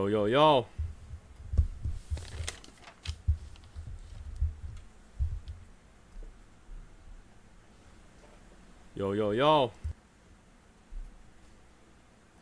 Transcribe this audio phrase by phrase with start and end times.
[0.00, 0.64] 有有有，
[8.94, 9.70] 有有有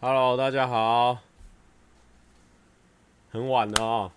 [0.01, 1.19] ，Hello，大家好，
[3.33, 4.13] 很晚了哦。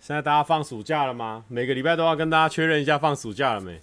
[0.00, 1.44] 现在大家放暑假了吗？
[1.48, 3.82] 每个礼拜都要跟大家确认一下放暑假了没？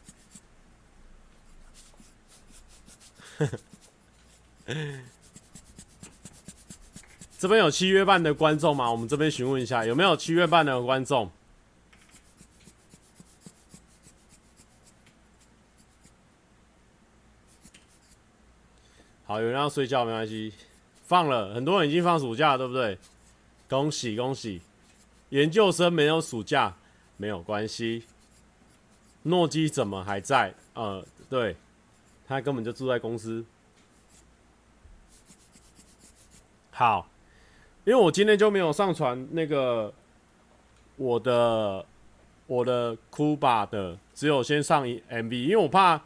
[7.37, 8.91] 这边有七月半的观众吗？
[8.91, 11.29] 我们这边询问一下，有没有七月半的观众？
[19.25, 20.53] 好，有人要睡觉没关系，
[21.03, 22.97] 放了，很多人已经放暑假了，对不对？
[23.67, 24.61] 恭喜恭喜！
[25.29, 26.75] 研究生没有暑假
[27.17, 28.05] 没有关系。
[29.23, 30.53] 诺基怎么还在？
[30.75, 31.55] 呃，对，
[32.27, 33.45] 他根本就住在公司。
[36.71, 37.07] 好，
[37.85, 39.93] 因为我今天就没有上传那个
[40.97, 41.85] 我的
[42.47, 46.01] 我的库巴的，只有先上一 MV，因为我怕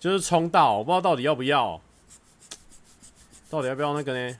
[0.00, 1.80] 就是冲到，我不知道到底要不要，
[3.50, 4.38] 到底要不要那个呢？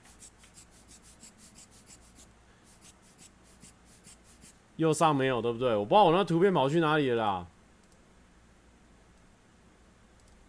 [4.77, 5.77] 右上没有，对不对？
[5.77, 7.47] 我不知道我那图片跑去哪里了啦。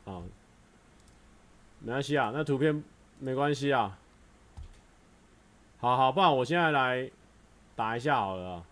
[0.05, 0.23] 啊，
[1.83, 2.83] 没关系啊，那图片
[3.19, 3.99] 没关系啊。
[5.79, 7.11] 好好，不然我现在来
[7.75, 8.65] 打一下好了，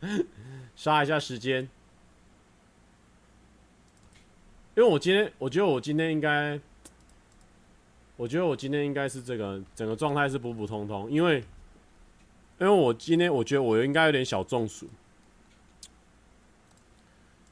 [0.74, 1.68] 杀一下时间。
[4.76, 6.58] 因为我今天，我觉得我今天应该，
[8.16, 11.44] 我觉得我今天应该是这个整个状态是普普通通，因为。
[12.60, 14.84] 因为我今天我觉得我应该有点小中暑，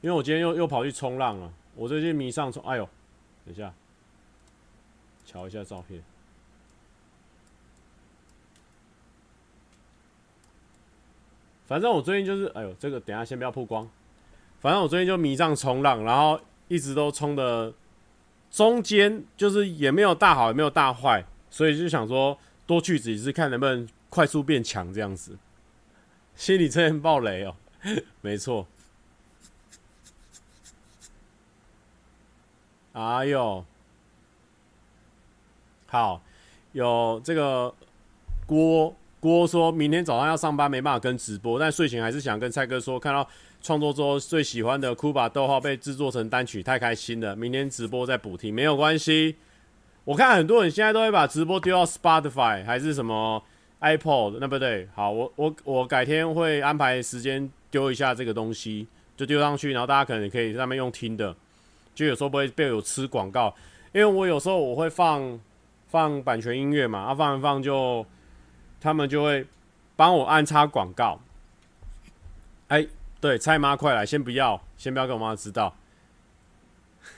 [0.01, 1.49] 因为我今天又又跑去冲浪了。
[1.75, 2.89] 我最近迷上冲，哎呦，
[3.47, 3.73] 等一下，
[5.25, 6.03] 瞧一下照片。
[11.65, 13.89] 反正我最近就是，哎呦，这个等下先不要曝光。
[14.59, 17.73] 反正我最近就迷上冲浪，然后一直都冲的
[18.51, 23.87] 中间，就是也没有大好，也没有大坏，所以就想说多去几次，看能不能。
[24.09, 25.37] 快速变强这样子，
[26.33, 27.53] 心理测验爆雷哦，
[28.21, 28.65] 没错。
[32.97, 33.63] 哎呦，
[35.85, 36.19] 好，
[36.71, 37.71] 有这个
[38.47, 43.27] 郭郭说明天早上要上班，没办法跟直播，但睡前还是想跟蔡哥说，看到
[43.61, 47.35] 创作中最喜欢的库巴逗号被制作成单曲，太开心了。
[47.35, 49.35] 明天直播再补听没有关系。
[50.03, 53.43] 我看很多人现在都会把直播丢到 Spotify 还是什么。
[53.79, 61.35] iPod 那不对，好，我我我改天会安排时间丢一下这个东西，就丢上去，然后大家可能可以在上面用听的，
[61.97, 63.51] 就有时候不会被我吃广告，
[63.91, 65.39] 因为我有时候我会放
[65.87, 68.05] 放版权音乐嘛，啊放一放就
[68.79, 69.43] 他们就会
[69.95, 71.19] 帮我安插广告。
[72.67, 72.85] 哎，
[73.19, 75.75] 对，蔡妈快来，先不要，先不要给我妈知道，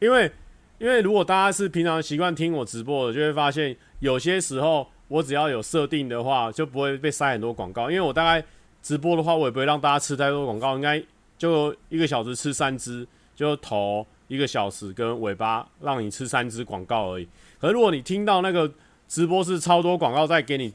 [0.00, 0.32] 因为
[0.78, 4.88] 因为如果大家是平常习惯听我直播的，就会发现有些时候。
[5.08, 7.90] 我只要有设定的话，就不会被塞很多广告。
[7.90, 8.44] 因为我大概
[8.82, 11.00] 直播的话，我也不会让大家吃太多广告，应该
[11.36, 17.28] 就一个小时吃三支，就头一个小时跟尾巴让你吃三支广告而已。
[17.58, 18.72] 可是如果你听到那个
[19.08, 20.72] 直播是超多广告在给你，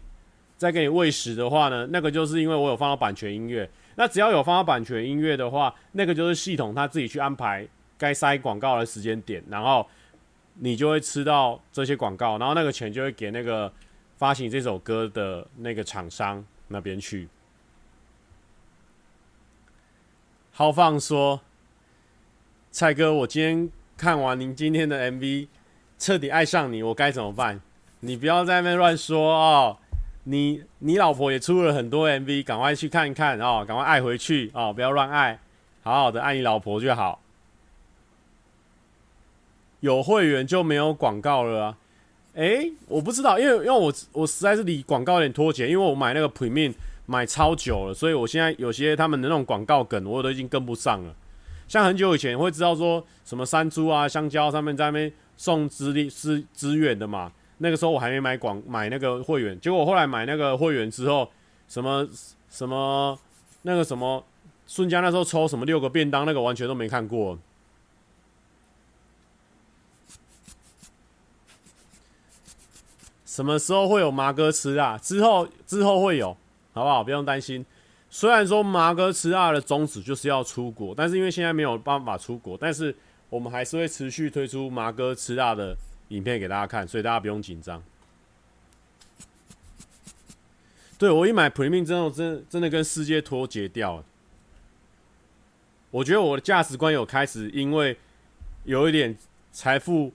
[0.58, 3.70] 在给你喂食的话呢，那个就是因为我有放到版权音乐。
[3.96, 9.88] 那只要有放到版权音乐的话，那个就是系统它自己去安排该塞广告的时间点，然后
[10.56, 13.72] 你就会吃到这些广告，然后那个钱就会给那个。
[14.20, 17.30] 发行这首歌的那个厂商那边去。
[20.52, 21.40] 豪放说
[22.72, 25.48] ：“蔡哥，我今天看完您今天的 MV，
[25.98, 27.60] 彻底爱上你，我该怎么办？
[28.02, 29.78] 你不要在那边乱说哦。
[30.26, 35.40] 你你老婆也出了很多 MV，赶快去看一看哦，赶快爱回去哦，不要乱爱，
[35.82, 37.20] 好好的爱你老婆就好。
[39.80, 41.78] 有会员就没有广告了啊。”
[42.36, 46.74] 诶、我不知道，因为因为我我实在是离广告有点脱节，因为我买那个 Premium
[47.08, 51.16] 买超久了，所以我现在有些他们的那种广告梗，我都已经跟不上了。
[51.70, 61.30] 像很久以前会知道说什么山猪啊、香蕉上面在那边送资历资资源的嘛，那个时候我还没买广买那个会员，结果我后来买那个会员之后，
[61.68, 62.10] 什么
[62.50, 63.18] 什么
[63.62, 64.26] 那个什么
[64.66, 67.38] 孙家那时候抽什么六个便当，那个完全都没看过。
[73.26, 74.98] 什么时候会有麻哥吃啊？
[74.98, 76.36] 之后之后会有，
[76.74, 77.04] 好不好？
[77.04, 77.64] 不用担心。
[78.10, 82.96] 虽然说麻哥吃辣的宗旨就是要出国，但是因为现在没有办法出国，但是
[83.30, 85.78] 我们还是会持续推出麻哥吃辣的
[86.08, 87.84] 影片给大家看，所以大家不用紧张。
[90.98, 94.06] 对，我一买 Premium 之后，真的真的跟世界脱节掉了。
[95.92, 97.98] 我觉得我的价值观有开始，因为
[98.64, 99.16] 有一点
[99.52, 100.12] 财富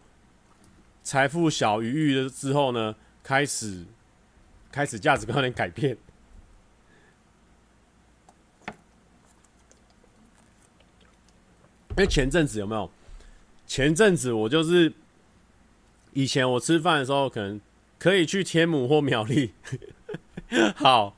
[1.03, 3.85] 财富小余裕了之后呢，开始
[4.71, 5.97] 开始价值观有点改变。
[11.97, 12.91] 因为前阵子有没有？
[13.67, 14.93] 前阵子我就是
[16.13, 17.61] 以前我吃饭的时候，可能
[17.99, 19.53] 可以去天母或苗栗。
[20.77, 21.17] 好，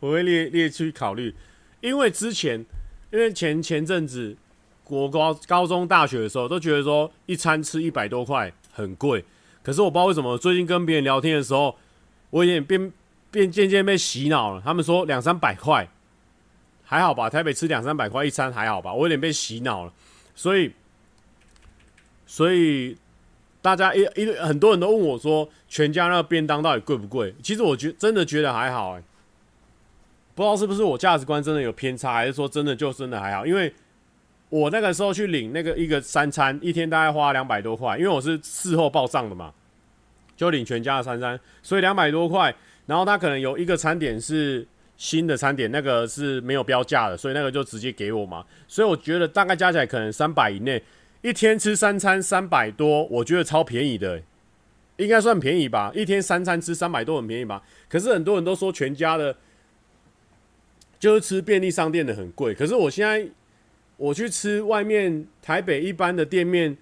[0.00, 1.34] 我会列列去考虑。
[1.80, 2.64] 因为之前，
[3.12, 4.36] 因为前前阵子
[4.84, 9.24] 国高高中大学的时候，都觉得说一餐吃一百多块很贵。
[9.62, 11.76] 可是我不知道为什么，最近跟别人聊天的时候，
[12.30, 12.92] 我有点变
[13.30, 14.60] 变渐渐被洗脑了。
[14.60, 15.88] 他们说两三百块
[16.84, 19.92] 还好吧，台北吃两三百块一餐还好吧，我有点被洗脑了。
[20.36, 20.72] 所以，
[22.24, 22.96] 所以。
[23.62, 27.34] 大家一一很多人都问我说，全家那个便当到底贵不贵？
[27.42, 29.02] 其实我觉真的觉得还好哎、
[30.36, 33.44] 不知道是不是我价值观真的有偏差，还是说真的就真的还好？
[33.44, 33.74] 因为
[34.50, 39.52] 我那个时候去领那个一个三餐，一天大概花两百多块，因为我是事后报账的嘛，
[40.36, 42.54] 就领全家的三餐，所以两百多块。
[42.86, 44.64] 然后他可能有一个餐点是
[44.96, 48.44] 新的餐点，那个是没有标价的，所以那个就直接给我嘛。
[48.66, 50.82] 所以我觉得大概加起来可能三百以内。
[51.22, 54.22] 一天吃三餐三百多，我觉得超便宜的，
[54.96, 55.90] 应该算便宜吧？
[55.92, 57.62] 一天三餐吃三百多很便宜吧？
[57.88, 59.36] 可是很多人都说全家的，
[61.00, 62.54] 就是吃便利商店的很贵。
[62.54, 63.28] 可是我现在
[63.96, 66.76] 我去吃外面台北一般的店面，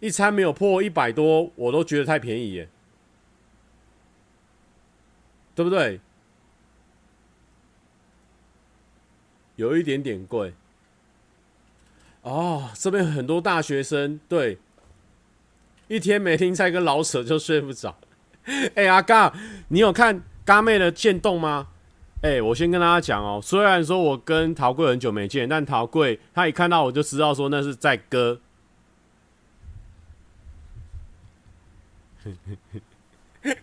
[0.00, 2.68] 一餐没有破一百多，我都觉得太便宜耶，
[5.54, 6.00] 对不对？
[9.56, 10.54] 有一点点贵。
[12.22, 14.58] 哦，这边很多大学生，对，
[15.88, 17.96] 一天没听菜跟老舍就睡不着。
[18.74, 19.32] 哎、阿嘎，
[19.68, 21.68] 你有看嘎妹的剑动吗？
[22.22, 28.40] 哎、我先跟大家讲哦，虽然说我跟陶贵很久没见，但陶贵他一看到我就知道说那是在割。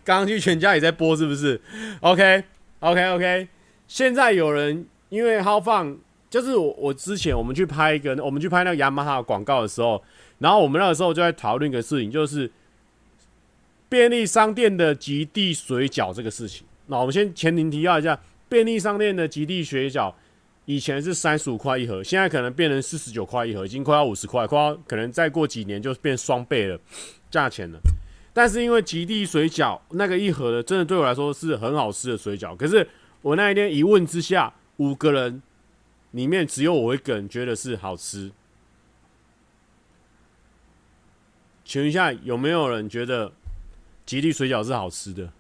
[0.05, 1.59] 刚刚去全家也在播，是不是
[1.99, 2.45] ？OK
[2.79, 3.49] OK OK，
[3.85, 5.95] 现在有人因为豪放。
[6.33, 10.03] 就是我，我之前我们去拍一个，我们去拍那个雅马哈广告的时候，
[10.39, 12.51] 然后我们那个时候就在讨论一个事情，就是
[13.87, 16.65] 便利商店的极地水饺这个事情。
[16.87, 18.19] 那我们先前庭提要一下，
[18.49, 20.11] 便利商店的极地水饺
[20.65, 26.79] 以前是三十五块一盒，现在可能变成四十九块一盒，已经快要五十块，快要可能再过几年就变双倍了
[27.29, 27.77] 价钱了。
[28.33, 32.57] 但是因为极地水饺那个一盒的，真的对我来说是很好吃的水饺。
[32.57, 32.87] 可是
[33.21, 35.41] 我那一天一问之下，五个人。
[36.11, 38.31] 里面只有我一个人觉得是好吃，
[41.65, 43.33] 请问一下，有没有人觉得
[44.05, 45.33] 吉利水饺是好吃的？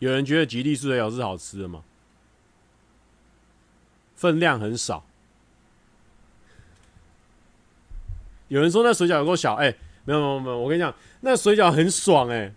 [0.00, 1.84] 有人觉得吉利水饺是好吃的吗？
[4.16, 5.04] 分量很少。
[8.48, 9.72] 有人说那水饺有够小，哎、
[10.04, 12.52] 没有没有没有，我跟你讲，那水饺很爽、哎，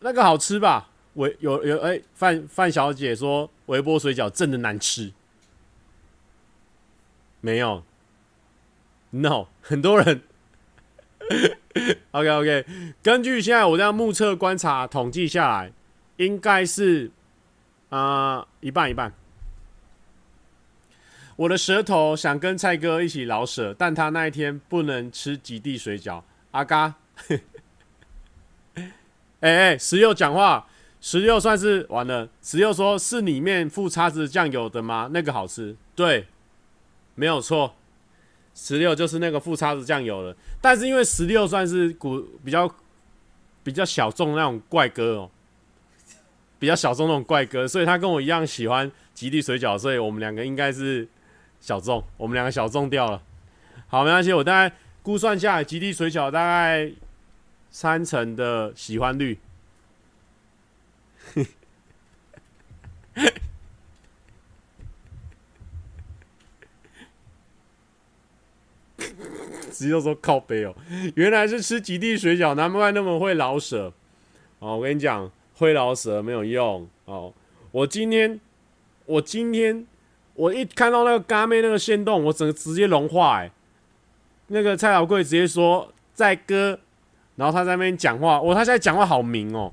[0.00, 0.87] 那个好吃吧？
[1.14, 5.12] 微有有哎，范范小姐说微波水饺真的难吃，
[7.40, 7.82] 没有
[9.10, 10.22] ，no， 很多人
[12.12, 12.66] ，OK OK，
[13.02, 15.72] 根据现在我这样目测观察统计下来，
[16.16, 17.10] 应该是
[17.88, 19.12] 啊、一半一半。
[21.36, 26.22] 我的舌头想跟蔡哥一起老舍，但他那一天不能吃极地水饺。
[26.50, 26.94] 阿嘎，
[27.28, 27.40] 哎
[29.40, 30.67] 哎、欸，十六讲话。
[31.00, 32.28] 十六算是完了。
[32.42, 35.08] 十六说是里面附叉子酱油的吗？
[35.12, 36.26] 那个好吃，对，
[37.14, 37.74] 没有错。
[38.54, 42.68] 十六就是那个附叉子酱油的，但是因为十六算是古比较
[43.62, 45.30] 比较小众那种怪哥哦，
[46.58, 51.06] 比较小众那种怪哥，所以他跟我一样喜欢吉利水饺，所以我们两个应该是
[51.60, 53.22] 小众，我们两个小众掉了。
[53.86, 54.74] 好，没关系，我大概
[55.04, 56.90] 估算下来，吉利水饺大概
[57.70, 59.38] 三成的喜欢率。
[69.70, 70.74] 直接说靠北哦，
[71.14, 73.92] 原来是吃极地水饺，难怪那么会老舍
[74.58, 74.76] 哦。
[74.76, 77.32] 我跟你讲，会老舍没有用哦。
[77.70, 78.40] 我今天，
[79.06, 79.86] 我今天，
[80.34, 83.52] 我一看到那个嘎妹那个线动，我整个直接融化哎。
[84.48, 86.80] 那个蔡小贵直接说在歌，
[87.36, 89.72] 然后他在那边讲话，我他现在讲话好明哦，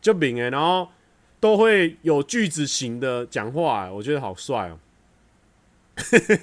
[0.00, 0.88] 就明哎，然后。
[1.40, 4.78] 都会有句子型的讲话，我觉得好帅哦。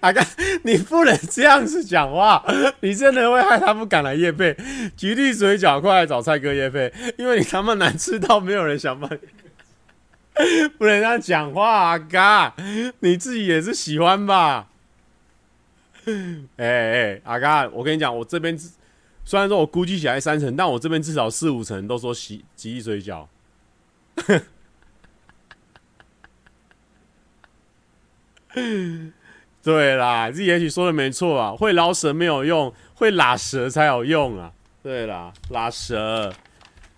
[0.00, 0.24] 阿嘎，
[0.62, 2.44] 你不能这样子讲话，
[2.80, 4.56] 你真的会害他不敢来夜配。
[4.96, 9.08] 极地水饺，快来找蔡哥业配，因为你他妈难吃到没有人想买。
[10.78, 12.54] 不能这样讲话，阿嘎，
[13.00, 14.68] 你自己也是喜欢吧？
[16.56, 18.56] 哎 哎，阿嘎，我跟你讲，我这边
[19.24, 23.26] 虽然说我估计起来三成，但我这边至少四五成都说极极地水饺。
[29.62, 34.52] 对啦，这也许说的没错啊，会捞舌没有用，会拉舌才有用啊。
[34.82, 36.32] 对啦，拉舌，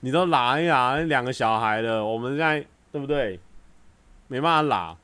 [0.00, 3.40] 你都拉呀，两个小孩了，我们现在对不对？
[4.28, 4.96] 没办法拉。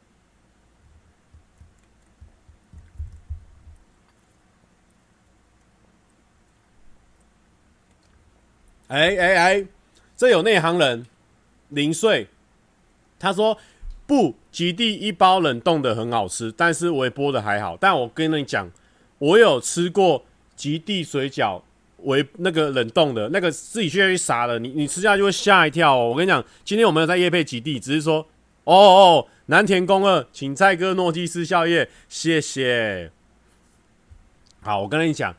[8.88, 9.66] 哎哎哎，
[10.14, 11.06] 这有内行人，
[11.68, 12.28] 零碎，
[13.18, 13.58] 他说。
[14.06, 17.74] 不，极地一包冷冻的很好吃，但是微波的还好。
[17.74, 18.70] 但我跟你讲，
[19.16, 20.22] 我有吃过
[20.54, 21.62] 极地水饺，
[22.02, 26.10] 为那个冷冻的那个自己去下去撒了，你你吃下去会吓一跳哦。
[26.10, 28.18] 我跟你讲，今天我没有在夜配极地，只是说，
[28.64, 33.10] 哦哦，南田宫二，请蔡哥诺基斯宵夜，谢谢。
[34.60, 35.34] 好，我跟你讲，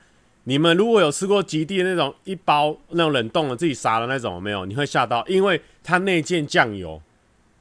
[0.45, 4.65] 你们如果有吃过极地的那种一包那种冷冻的自己撒的那种，没有？
[4.65, 7.01] 你会吓到，因为它内建酱油。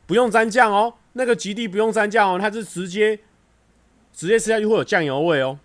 [0.07, 3.19] 不用沾酱哦，那个极地不用沾酱哦，它是直接
[4.13, 5.59] 直接吃下去会有酱油味哦。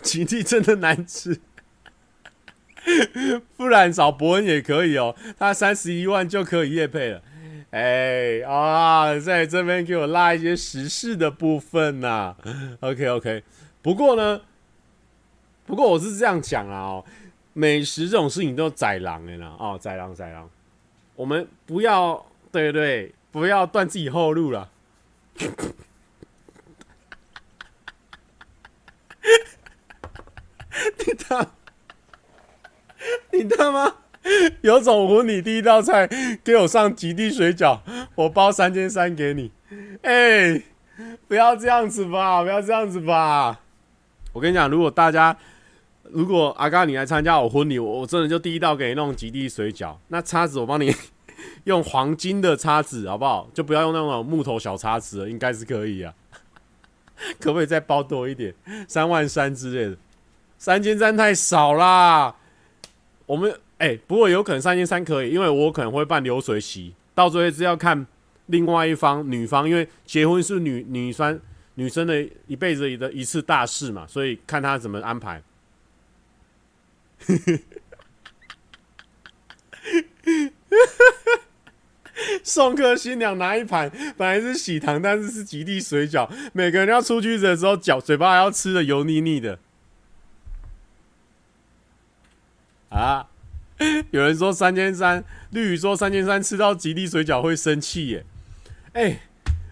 [0.00, 1.38] 极地真的难吃，
[3.58, 7.22] 不然找伯恩也可以哦，他三十一万就可以业配了。
[7.72, 12.34] 哎啊，在这边给我拉一些时事的部分呐、
[12.80, 13.44] OK OK，
[13.82, 14.40] 不过呢，
[15.70, 17.04] 不过我是这样讲啊哦，
[17.52, 20.50] 美食这种事情都宰狼的啦哦，宰狼宰狼，
[21.14, 22.26] 我们不要。
[22.52, 24.68] 对对，不要断自己后路了。
[30.98, 31.46] 你他，
[33.30, 33.94] 你他妈
[34.62, 36.08] 有种混你第一道菜
[36.42, 37.78] 给我上极地水饺，
[38.16, 39.52] 我包三千三给你。
[40.02, 40.60] 哎、
[41.28, 43.60] 不要这样子吧，不要这样子吧。
[44.32, 45.38] 我跟你讲，如果大家，
[46.12, 50.94] 如果阿嘎你来参加我婚礼，我真的就第一道给你弄极地水饺，那叉子我帮你。
[51.64, 53.48] 用黄金的叉子好不好？
[53.54, 56.12] 就不要用那种木头小叉子了，应该是可以啊。
[57.40, 58.54] 可不可以再包多一点？
[58.86, 59.96] 三万三之类的，
[60.58, 62.34] 三千三太少啦。
[63.24, 68.06] 我们哎、不过有可能三千三可以，因为我可能会办流水席，到最后是要看
[68.46, 71.40] 另外一方女方，因为结婚是女女生
[71.76, 75.42] 女生的一辈子里的一次大事嘛，所以看她怎么安排。
[82.42, 86.28] 送客新娘拿一盘，本来是喜糖，但是是极地水饺。
[86.52, 89.58] 每个人要出去的时候，脚嘴巴还要吃的油腻腻的。
[92.90, 93.28] 啊！
[94.10, 98.26] 有人说三千三，绿雨说三千三吃到极地水饺会生气耶。
[98.92, 99.22] 哎、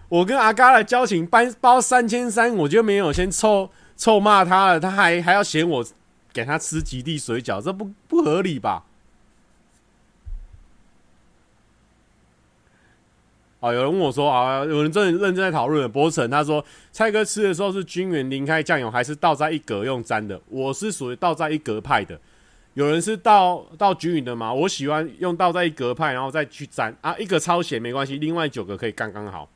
[0.07, 5.85] 我跟阿嘎的交情，包包三千三，我就没有先臭臭骂他了，他还还要嫌我
[6.31, 8.85] 给他吃几粒水饺，这不不合理吧？
[13.59, 15.91] 啊，有人问我说啊，有人正认真在讨论。
[15.91, 20.39] 博成他说，蔡哥吃的时候是均匀淋开酱油，还是倒在一格用沾的？
[20.47, 22.17] 我是属于倒在一格派的。
[22.75, 24.53] 有人是倒倒均匀的吗？
[24.53, 27.17] 我喜欢用倒在一格派，然后再去沾啊。
[27.17, 29.49] 一个超咸没关系，另外九个可以刚刚好。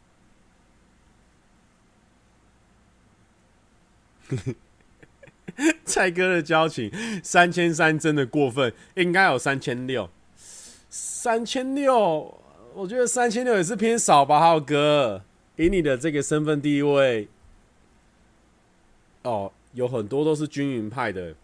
[5.85, 6.91] 蔡哥的交情
[7.23, 10.09] 三千三真的过分，应该有三千六，
[10.89, 12.41] 三千六。
[12.73, 15.23] 我觉得三千六也是偏少吧，浩哥。
[15.55, 17.27] 以你的这个身份地位，
[19.21, 21.35] 哦，有很多都是均匀派的。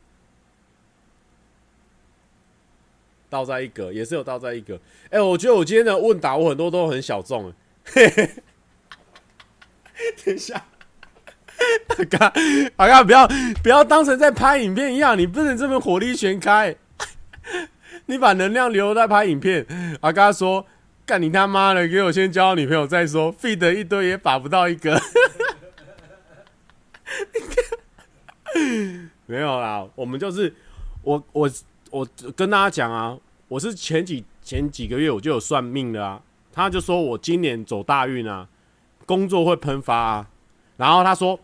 [3.29, 4.79] 倒在一格也是有倒在一格。
[5.11, 7.53] 哎、我觉得我今天的问答我很多都很小众。
[7.85, 8.29] 嘿嘿，
[10.25, 10.65] 等一下，
[11.97, 12.33] 阿嘎
[12.77, 13.27] 阿嘎，不要
[13.63, 16.75] 不要当成在拍影片一样，你不能这么火力全开。
[18.07, 19.65] 你把能量留在拍影片。
[20.01, 20.65] 阿嘎说。
[21.05, 21.87] 干你他妈的！
[21.87, 25.01] 给我先交女朋友再说，feed 一堆也把不到一个。
[29.25, 30.53] 没有啦，我们就是
[31.01, 31.49] 我我
[31.89, 36.21] 我跟大家讲啊，我是前几前几个月我就有算命的啊，
[36.53, 38.47] 他就说我今年走大运啊，
[39.07, 40.27] 工作会喷发啊，
[40.77, 41.39] 然后他说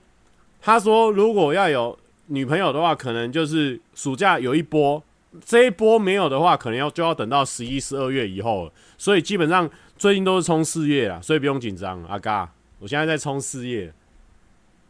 [0.65, 1.95] 他说如果要有
[2.25, 5.01] 女朋友的话，可能就是暑假有一波。
[5.45, 8.74] 这一波没有的话，可能要就要等到十一、十二月以后了。
[8.98, 12.03] 所以基本上最近都是冲事业啊，所以不用紧张。
[12.05, 13.93] 阿嘎，我现在在冲事业。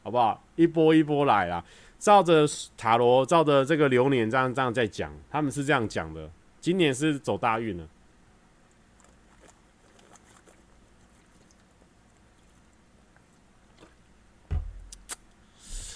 [0.01, 0.41] 好不好？
[0.55, 1.61] 一波一波来啦，
[1.99, 2.45] 照着
[2.77, 6.29] 塔罗，照着这个流年这样这样在讲，他们是这样讲的。
[6.61, 7.85] 今年是走大运了。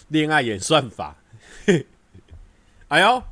[0.09, 1.15] 恋爱演算法，
[2.89, 3.23] 哎呦，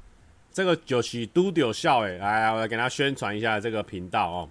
[0.53, 4.49] 这个就是拄着笑诶，来，我来给他宣传一下这个频道哦。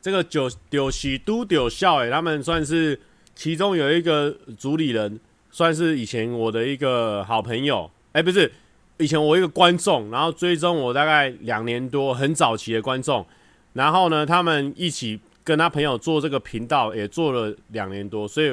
[0.00, 2.98] 这个就就是拄着笑诶，他们算是
[3.34, 8.50] 其中有一个主理人，算是以前我的一个好朋友，哎，不是，
[8.96, 13.26] 以前我一个观众，然后追踪我大概两年多，很早期的观众，
[13.74, 18.50] 然后呢，他们一起跟他朋友做这个频道，也做了两年多，所以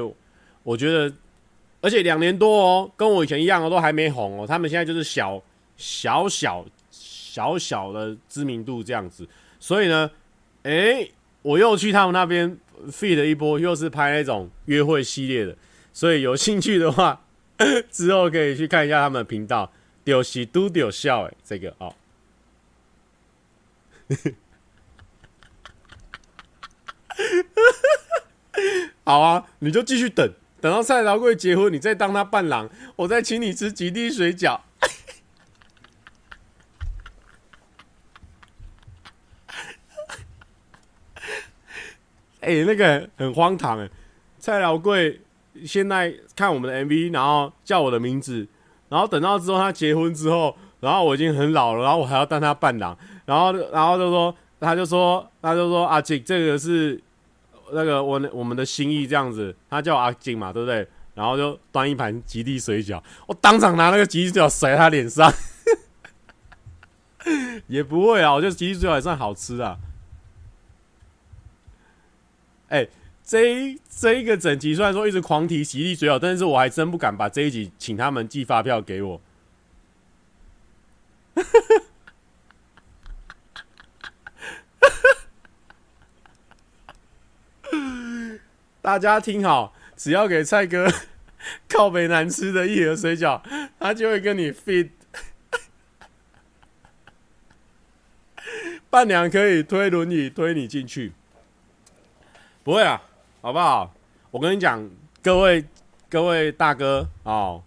[0.64, 1.14] 我觉得。
[1.84, 4.48] 而且两年多哦，跟我以前一样哦，都还没红哦。
[4.48, 5.44] 他们现在就是小
[5.76, 9.28] 小小小小的知名度这样子，
[9.60, 10.10] 所以呢，
[10.62, 11.12] 诶、
[11.42, 12.58] 我又去他们那边
[12.90, 15.54] feed 一波，又是拍那种约会系列的。
[15.92, 17.22] 所以有兴趣的话，
[17.92, 19.70] 之后可以去看一下他们的频道，
[20.06, 21.94] 丢西都丢笑诶，这个哦。
[29.04, 30.32] 好啊，你就继续等。
[30.64, 34.62] 等到蔡桃贵结婚，你再当他伴郎，我再请你吃几滴水饺。
[42.40, 43.90] 哎、那个很荒唐哎！
[44.40, 45.20] 蔡桃贵
[45.66, 48.48] 现在看我们的 MV，然后叫我的名字，
[48.88, 57.04] 然后等到之后他结婚之后，然后我已经很老了，然后我还要当他伴郎，然后然后就说，他就说，他就说阿静，这个是。
[57.72, 60.88] 那个我我们的心意这样子，他叫阿金嘛，对不对？
[61.16, 65.32] 然后就端一盘吉利水饺，我当场拿那个吉利水饺甩他脸上，
[67.68, 69.78] 也不会啊，我觉得吉利水饺也算好吃啊。
[72.70, 72.88] 哎、
[73.24, 79.22] 这这一个整集虽然说一直狂提吉利水饺，但是我还真不敢把这一集请他们寄发票给我。
[88.84, 90.86] 大家听好，只要给蔡哥
[91.70, 93.42] 靠北难吃的一盒水饺，
[93.80, 94.90] 他就会跟你 feed。
[98.92, 101.14] 伴娘可以推轮椅推你进去，
[102.62, 103.02] 不会啊，
[103.40, 103.96] 好不好？
[104.32, 104.90] 我跟你讲，
[105.22, 105.64] 各位
[106.10, 107.64] 各位大哥哦，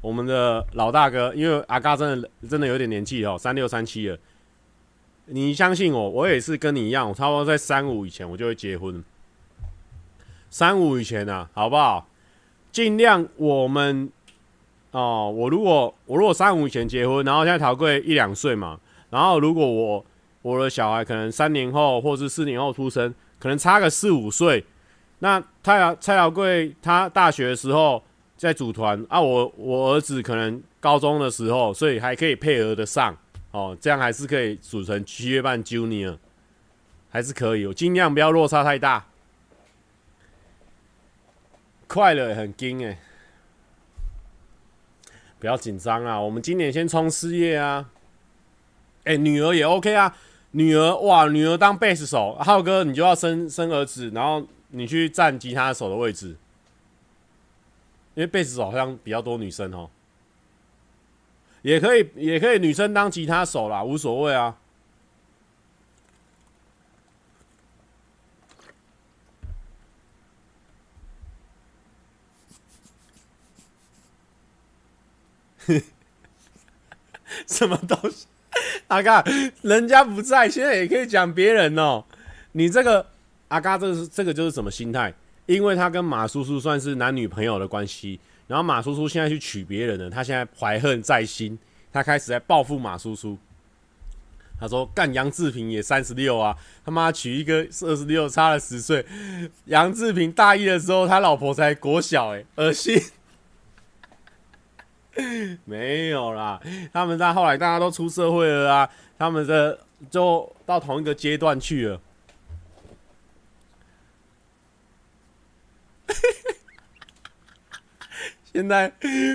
[0.00, 4.18] 我们的老大哥，因为阿嘎真的真的有点年纪哦，三六三七了。
[5.26, 9.04] 你相信我，我也是跟你一样，我差不多在三五以前我就会结婚。
[10.50, 12.06] 三五以前呢、啊，好不好？
[12.70, 14.10] 尽量我们
[14.90, 18.78] 哦，我如果我如果三五以前结婚，然后现在陶贵一两岁嘛，
[19.10, 20.04] 然后如果我
[20.42, 24.64] 我的小孩可能三年后或是四年后出生，可能差个四五岁，
[25.18, 28.02] 那蔡蔡陶贵他大学的时候
[28.36, 33.16] 在组团啊，我我儿子可能高中的时候，所以还可以配合得上
[33.50, 36.16] 哦，这样还是可以组成七月半 Junior，
[37.10, 39.04] 还是可以，我尽量不要落差太大。
[41.88, 42.98] 快乐也很惊哎，
[45.40, 46.20] 不要紧张啊！
[46.20, 47.90] 我们今年先冲事业啊！
[49.04, 50.14] 哎、女儿也 OK 啊，
[50.50, 56.36] 女儿哇，女儿当贝斯手，浩哥你就要生生儿子，然后你去占吉他手的位置，
[58.14, 59.88] 因为贝斯手好像比较多女生哦，
[61.62, 64.58] 也可以也可以女生当吉他手啦，无所谓啊。
[77.46, 78.26] 什么东西？
[78.88, 79.22] 阿嘎，
[79.62, 82.04] 人家不在，现在也可以讲别人哦。
[82.52, 83.06] 你这个
[83.48, 85.12] 阿嘎，这是这个就是什么心态？
[85.46, 91.58] 因为他跟马叔叔算是男女朋友的关系，然后马叔叔现在去娶别人了，他现在怀恨在心，
[91.92, 93.38] 他开始在报复马叔叔。
[94.60, 99.06] 他说：“干杨志平也三十六啊，他妈娶一个二十六，差了十岁。
[99.66, 103.00] 杨志平大一的时候，他老婆才国小，哎，恶心。”
[105.66, 106.60] 没有啦，
[106.92, 109.78] 他们在后来大家都出社会了啊，他们的
[110.10, 112.00] 就到同一个阶段去了。
[118.44, 118.92] 现在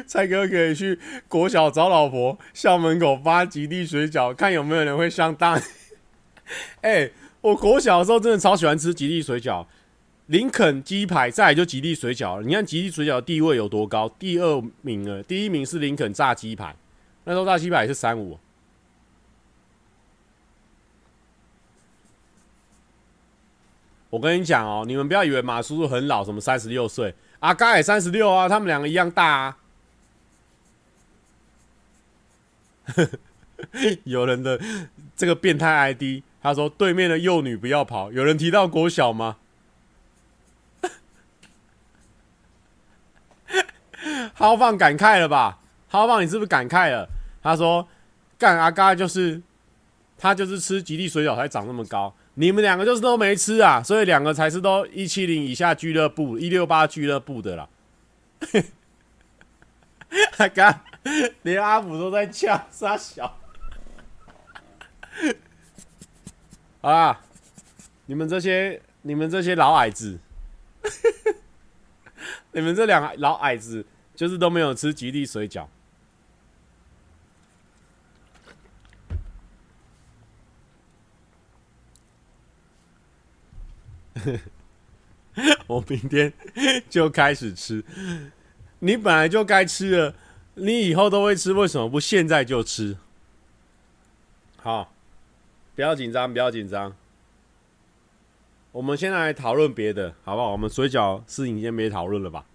[0.08, 5.62] 蔡哥可以去国小找老婆，校门口发吉利水饺，看有没有人会上当。
[6.82, 9.66] 哎，我国小的时候真的超喜欢吃吉利水饺。
[10.28, 12.42] 林肯鸡排，再来就吉利水饺。
[12.42, 14.08] 你看吉利水饺地位有多高？
[14.18, 16.76] 第二名了，第一名是林肯炸鸡排。
[17.26, 18.40] 那时候炸鸡排也是三五。
[24.10, 29.58] 我跟你讲哦，你们不要以为马叔叔很老，什么三十六岁阿嘎也三十六啊，他们两个一样大啊。
[34.06, 34.62] 有人的
[35.16, 38.12] 这个变态 ID，他说对面的幼女不要跑。
[38.12, 39.38] 有人提到国小吗？
[44.44, 45.58] 浩放感慨了吧？
[45.88, 47.08] 浩放，你是不是感慨了？
[47.42, 47.88] 他说
[48.38, 49.42] 干阿嘎就是
[50.18, 57.70] 他就是吃吉利水饺才长那么高，你们两个就是都没吃啊，所以两个才是都一七零以下俱乐部一六八俱乐部的啦。
[60.40, 60.84] 阿嘎
[61.44, 63.40] 连阿普都在呛杀小。
[66.82, 67.22] 啊！
[68.08, 70.20] 你们这些，你们这些老矮子，
[72.52, 75.68] 你们这两个老矮子，就是都没有吃吉利水饺。
[85.68, 86.32] 我明天
[86.90, 87.84] 就开始吃。
[88.80, 90.16] 你本来就该吃了，
[90.56, 92.98] 你以后都会吃，为什么不现在就吃？
[94.58, 94.94] 好。
[95.76, 96.96] 不要紧张，不要紧张。
[98.72, 100.52] 我们先来讨论别的，好不好？
[100.52, 102.46] 我们水饺事情先别讨论了吧。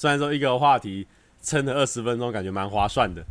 [0.00, 1.06] 虽然说一个话题
[1.42, 3.22] 撑了二十分钟，感觉蛮划算的，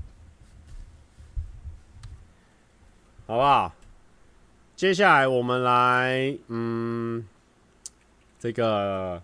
[3.25, 3.73] 好不好？
[4.75, 7.27] 接下来我们来，嗯，
[8.37, 9.19] 这个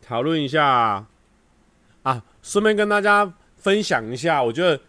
[0.00, 1.04] 讨论一下
[2.04, 4.80] 啊，顺便跟大家分享一下，我觉得，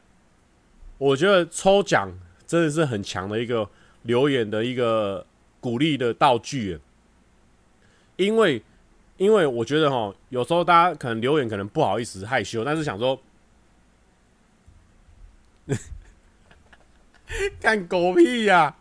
[0.99, 2.15] 我觉得抽奖。
[2.45, 3.67] 真的是很强的一个
[4.03, 5.25] 留言的一个
[5.59, 6.79] 鼓励的道具，
[8.17, 8.61] 因为
[9.17, 13.19] 因为我觉得哈，有时候大家可能留言可能不好意思害羞，但是想说，
[17.59, 18.75] 干狗屁呀、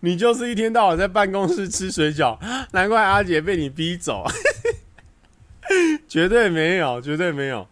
[0.00, 2.38] 你就是一天到晚在办公室吃水饺，
[2.72, 4.24] 难怪阿姐被你逼走，
[6.08, 7.66] 绝对没有，绝对没有，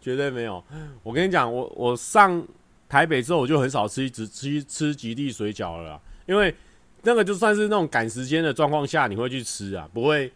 [0.00, 0.62] 绝对没有。
[1.02, 2.46] 我跟你讲，我我上。
[2.86, 6.54] 台北之后我就很少吃只吃吃吉地水饺了，因为
[7.02, 10.32] 那个就算是那种赶时间的状况下，你会去吃啊，不会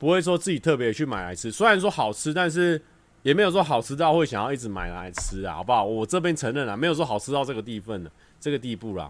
[0.00, 1.52] 不会说自己特别去买来吃。
[1.52, 2.80] 虽然说好吃，但是
[3.22, 5.84] 也没有说好吃到会想要一直买来吃啊，好不好？
[5.84, 8.10] 我这边承认啊，没有说好吃到这个地份的
[8.40, 9.08] 这个地步啦。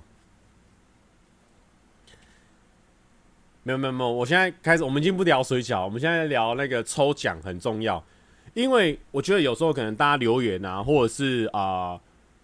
[3.62, 8.04] 没有没有没有，我现在开始，我们已经不聊水饺，我们现在聊那个抽奖很重要，
[8.52, 11.98] 因为我觉得有时候可能大家留言啊，或者是啊。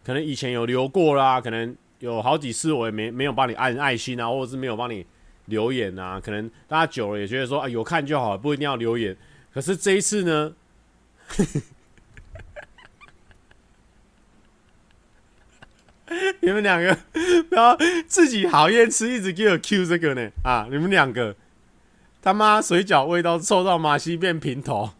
[0.04, 5.04] 可能以前有留过啦，可能有好几次我也没没有帮你按爱心啊，或者是没有帮你
[5.46, 6.20] 留言啊。
[6.20, 9.16] 可能大家久了也觉得说啊，有看就好，不一定要留言。
[9.52, 10.54] 可是这一次呢，
[16.40, 16.96] 你们两个
[17.48, 20.68] 不要自己好厌吃，一直给我 Q 这个呢啊！
[20.70, 21.34] 你们两个
[22.22, 24.90] 他妈水饺味道臭到马西变平头。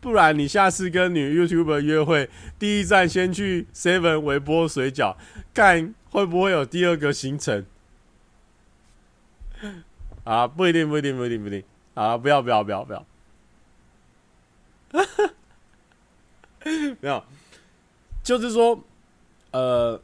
[0.00, 5.14] 不不然你下次跟女 YouTuber 约会，第一站先去 Seven 微波水饺，
[5.52, 7.66] 看会不会有第二个行程？
[10.24, 11.62] 啊，不一定，不一定，不一定，不一定。
[11.92, 13.06] 啊，不要，不要，不要，不要。
[16.64, 17.22] 没有，
[18.22, 18.82] 就是说，
[19.50, 20.00] 呃，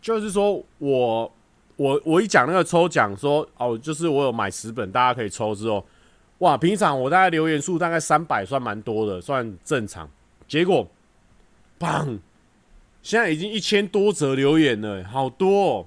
[0.00, 1.30] 就是说我，
[1.76, 5.86] 我，我一讲那个抽奖，说哦，就是我有买十本，大家可以抽之后。
[6.40, 10.10] 哇，平常我大概留言数大概三百，算蛮多的，算正常。
[10.48, 10.90] 结果，
[11.78, 12.18] 砰！
[13.02, 15.86] 现在已经一千多则留言了，好多哦，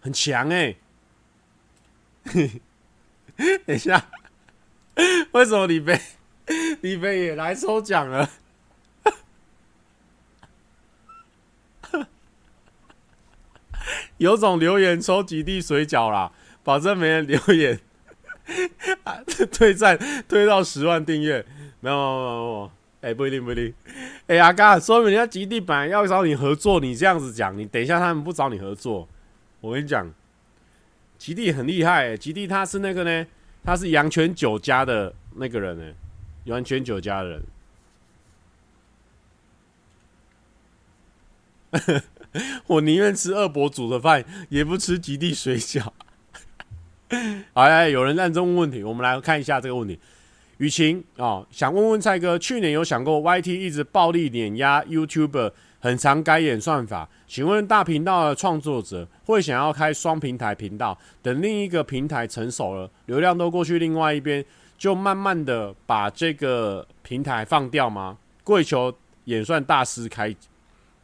[0.00, 0.76] 很强哎。
[3.66, 4.08] 等一下，
[5.32, 6.00] 为什么李飞
[6.80, 8.30] 李飞也来抽奖了？
[14.18, 17.80] 有种留言抽吉利水饺啦，保证没人留言。
[19.04, 19.18] 啊！
[19.50, 21.44] 推赞推到十万订阅，
[21.80, 23.74] 没有没有没有，哎、不一定不一定。
[24.26, 29.08] 哎、欸，阿嘎，说明人家吉地本来要找你合作，你这样子讲，你等一下他们不找你合作，
[29.60, 30.12] 我跟你讲，
[31.16, 33.26] 吉地很厉害、欸，吉利他是那个呢，
[33.62, 35.94] 他是阳泉酒家的那个人呢、欸，
[36.44, 37.42] 阳泉酒家的人。
[42.68, 45.92] 我宁愿吃二伯煮的饭，也不吃吉地水饺。
[47.54, 49.98] 哎，有人认真问问题，我们来看一下这个问题。
[50.58, 64.44] 雨晴啊、哦，想问问蔡哥，去年有想过 YT 一直暴力碾压 YouTuber，很常改演算法，请问大频道的创作者会想要开双平台频道，等另一个平台成熟了，流量都过去另外一边，
[64.78, 68.16] 就慢慢的把这个平台放掉吗？
[68.44, 70.34] 跪求演算大师开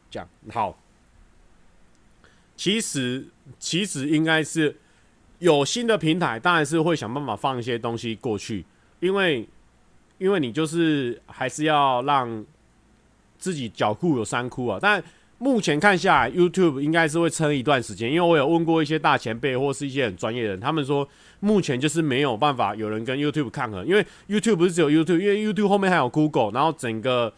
[0.09, 0.27] 讲。
[0.49, 0.77] 好，
[2.55, 3.27] 其实
[3.59, 4.77] 其实应该是
[5.41, 8.63] 有新的平台，当然是会想办法放一些东西过去，
[9.01, 9.45] 因为
[10.17, 12.45] 因为你就是还是要让
[13.37, 14.79] 自己脚库有三窟啊。
[14.81, 15.03] 但
[15.39, 21.07] 目前看下来，YouTube 应该是会撑一段时间，因为我有问过一些大前辈或是一些很专业的人，他们说
[21.41, 27.33] 目前就是没有办法有人跟 YouTube 抗衡，因为 YouTube 不是只有 YouTube，因为 YouTube 后面还有 Google，然后整个。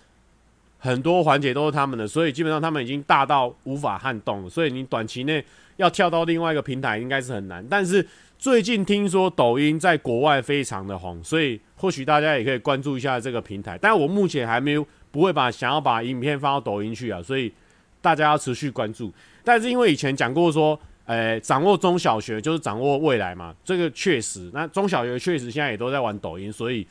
[0.85, 4.49] 很多环节都是他们的，所以基本上他们已经大到无法撼动了。
[4.49, 5.41] 所以你短期内
[5.77, 7.65] 要跳到另外一个平台，应该是很难。
[7.69, 8.07] 但是
[8.37, 13.77] 最近听说抖音在国外非常的红，所以或许大家也可以关注一下这个平台。
[13.81, 17.53] 但我目前还没有不会把想要把影片放到抖音去啊，所以
[18.01, 19.11] 大家要持续关注。
[19.43, 24.49] 但是因为以前讲过说，诶，掌握中小学就是掌握未来嘛，这个确实。
[24.53, 26.87] 那中小学确实现在也都在玩抖音，所以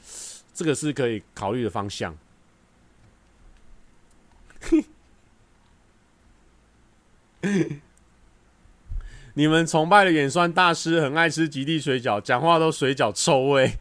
[0.53, 2.17] 这个是可以考虑的方向。
[9.35, 13.79] 你们崇拜的演算大师很爱吃极地水饺，讲话都水饺臭味。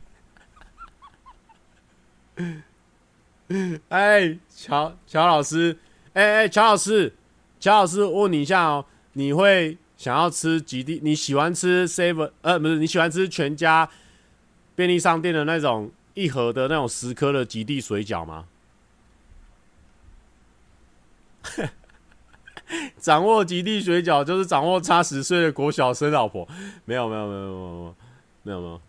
[3.90, 5.78] 哎，乔乔老师，
[6.14, 7.14] 哎哎，乔老师，
[7.60, 11.02] 乔老师，问你一下哦，你会想要吃极地？
[11.04, 12.32] 你喜欢吃 seven？
[12.42, 13.90] 呃，不是，你喜欢吃全家
[14.74, 18.46] 便利商店的那种一盒的那种十颗的极地水饺吗？
[22.98, 26.48] 掌握极地水饺，就是掌握差十岁的国小生老婆。
[26.86, 27.96] 没有没有没有没有
[28.44, 28.82] 没有没有。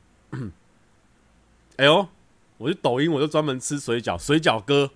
[1.76, 2.06] 哎呦，
[2.58, 4.90] 我去抖音，我就专门吃水饺，水饺哥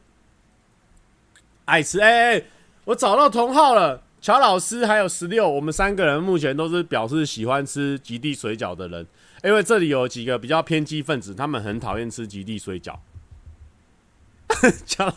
[1.65, 2.01] 爱吃。
[2.01, 2.43] 哎哎，
[2.85, 9.07] 我找到同号了，乔老师还有十六，我们三个人目前都是表示喜欢吃极地水饺的人。
[9.43, 12.97] 因为这里有几个比较偏激分子，他们很讨厌吃极地水饺。
[14.87, 15.13] 乔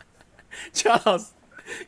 [0.72, 1.26] 乔老师。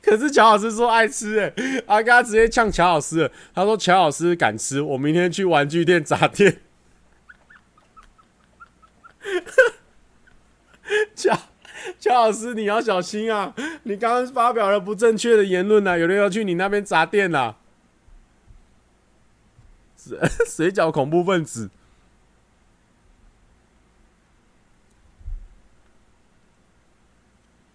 [0.02, 1.52] 可是乔老师说爱吃哎、
[1.87, 3.32] 阿嘎直接呛乔老师了。
[3.54, 6.60] 他说乔老师敢吃，我明天去玩具店砸店。
[11.16, 11.38] 乔
[11.98, 13.54] 乔老师你要小心啊！
[13.84, 17.56] 你刚刚发表了不正确的言论呐、啊，有人要去你那边砸店呐。
[20.46, 21.70] 水饺恐怖分子。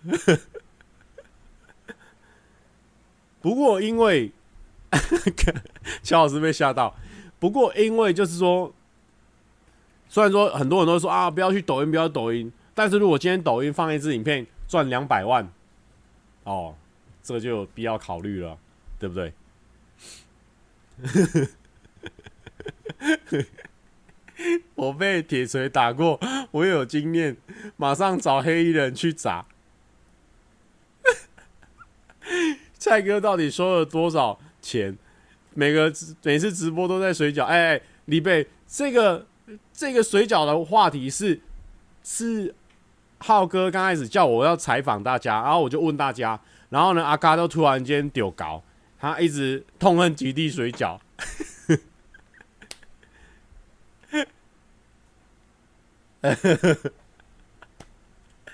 [3.41, 4.31] 不过，因为
[6.03, 6.95] 乔老师被吓到。
[7.39, 8.73] 不过，因为就是说，
[10.07, 12.51] 虽然说很多人都说啊，不要去抖音，不要抖音。
[12.73, 15.49] 但是如果今天抖音放一支影片赚两百万，
[16.43, 16.75] 哦，
[17.21, 18.57] 这就有必要考虑了，
[18.97, 19.33] 对不对？
[24.75, 26.19] 我被铁锤打过，
[26.51, 27.37] 我有经验，
[27.77, 29.45] 马上找黑衣人去砸。
[32.89, 34.97] 蔡哥到底收了多少钱？
[35.53, 37.43] 每个每次直播都在水饺。
[37.43, 39.27] 哎，李贝，这个
[39.71, 41.39] 这个水饺的话题是
[42.03, 42.55] 是
[43.19, 48.63] 浩哥刚开始叫我要采访大家，然后我就问大家，然后呢，阿嘎都突然间丢搞，
[48.97, 50.97] 他一直痛恨极地水饺。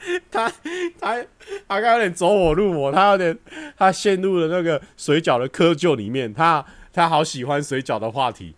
[0.30, 0.52] 他
[1.00, 1.26] 他
[1.68, 3.38] 他刚有点走火入魔，他有点
[3.76, 6.34] 他陷入了那个水饺的窠臼里面。
[6.34, 8.56] 他他好喜欢水饺的话题。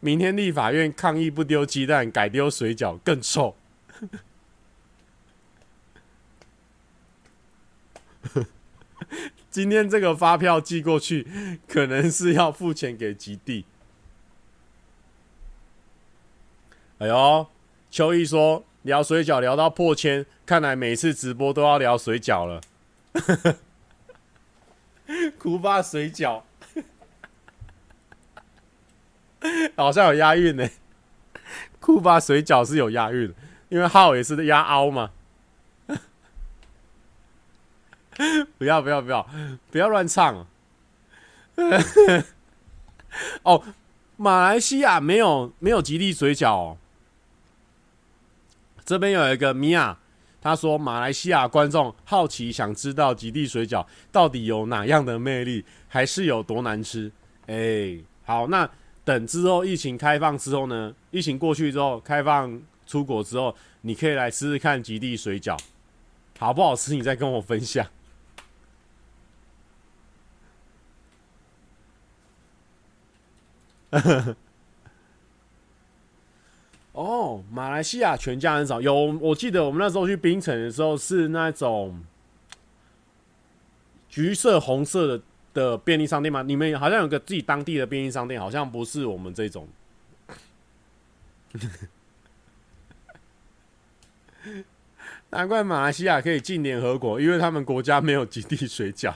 [0.00, 3.56] 明天立法院抗议不丢鸡蛋，改丢水饺更臭。
[9.50, 11.26] 今天这个发票寄过去，
[11.66, 13.64] 可能是要付钱给基地。
[16.98, 17.46] 哎呦，
[17.90, 18.64] 秋意说。
[18.82, 22.60] 聊水饺聊到破千，看来每次直播都要聊水饺了。
[25.38, 26.42] 哭吧水饺，
[29.76, 30.68] 好像有押韵呢。
[31.80, 33.32] 哭吧水饺是有押韵，
[33.68, 35.10] 因为号也是押凹嘛。
[38.58, 39.28] 不要不要不要
[39.70, 40.46] 不要乱唱。
[43.42, 43.64] 哦，
[44.16, 46.76] 马来西亚没有没有吉利水饺哦。
[48.88, 49.94] 这边有一个米娅，
[50.40, 57.12] 他说马来西亚观众好奇，想知道极地水饺到底有哪样的魅力，还是有多难吃？
[57.48, 58.66] 哎，好，那
[59.04, 60.94] 等之后疫情开放之后呢？
[61.10, 65.54] 疫情过去之后，开放出国之后，你可以来试试看极地水饺，
[66.38, 66.94] 好不好吃？
[66.94, 67.86] 你再跟我分享。
[76.98, 78.92] 哦，马来西亚全家很少有。
[79.20, 82.02] 我记得我们那时候去槟城的时候，是那种
[84.08, 85.22] 橘色、红色的
[85.54, 86.42] 的便利商店吗？
[86.42, 89.68] 你们好像有个自己当地的便利商店，好像不是我们这种。
[95.30, 99.14] 难怪马来西亚可以进联合国，因为他们国家没有 极地水饺。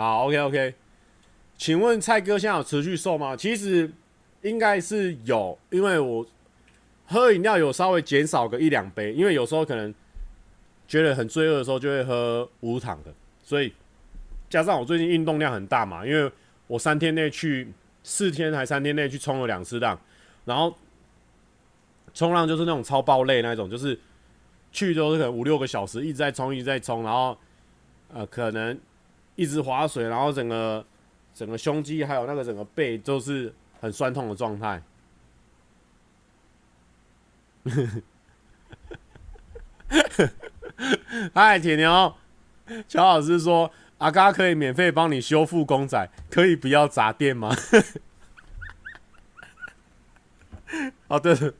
[0.00, 0.74] 好，OK OK，
[1.58, 3.36] 请问蔡哥现在有持续瘦吗？
[3.36, 3.92] 其实
[4.40, 6.26] 应该是有，因为我
[7.04, 9.94] 喝饮料有稍微减少个一两杯，因为有时候可能
[10.88, 13.74] 觉得很罪恶的时候就会喝无糖的，所以
[14.48, 16.32] 加上我最近运动量很大嘛，因为
[16.66, 17.70] 我三天内去
[18.02, 20.00] 四天还三天内去冲了两次浪，
[20.46, 20.74] 然后
[22.14, 24.00] 冲浪就是那种超爆累那种，就是
[24.72, 27.36] 去都是可能五六个小时一直在冲一直在冲，然后
[28.14, 28.80] 呃可能。
[29.40, 30.84] 一直划水，然后整个
[31.32, 33.50] 整个胸肌还有那个整个背都是
[33.80, 34.82] 很酸痛的状态。
[41.32, 42.14] 嗨，铁牛，
[42.86, 47.56] 乔老师说阿嘎可以免费帮你修复公仔，可以不要砸店吗？
[51.08, 51.54] 哦，对了，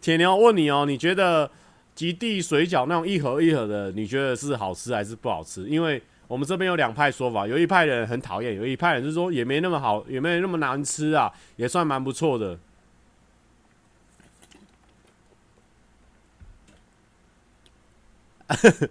[0.00, 1.48] 铁牛问你哦，你觉得
[1.94, 5.68] 极地水饺那种一盒一盒的，你觉得是好吃还是不好吃？
[5.68, 12.58] 因为我们这边有两派说法，有一派人很讨厌，有一派人是说也没那么好，也没那么难吃啊，也算蛮不错的。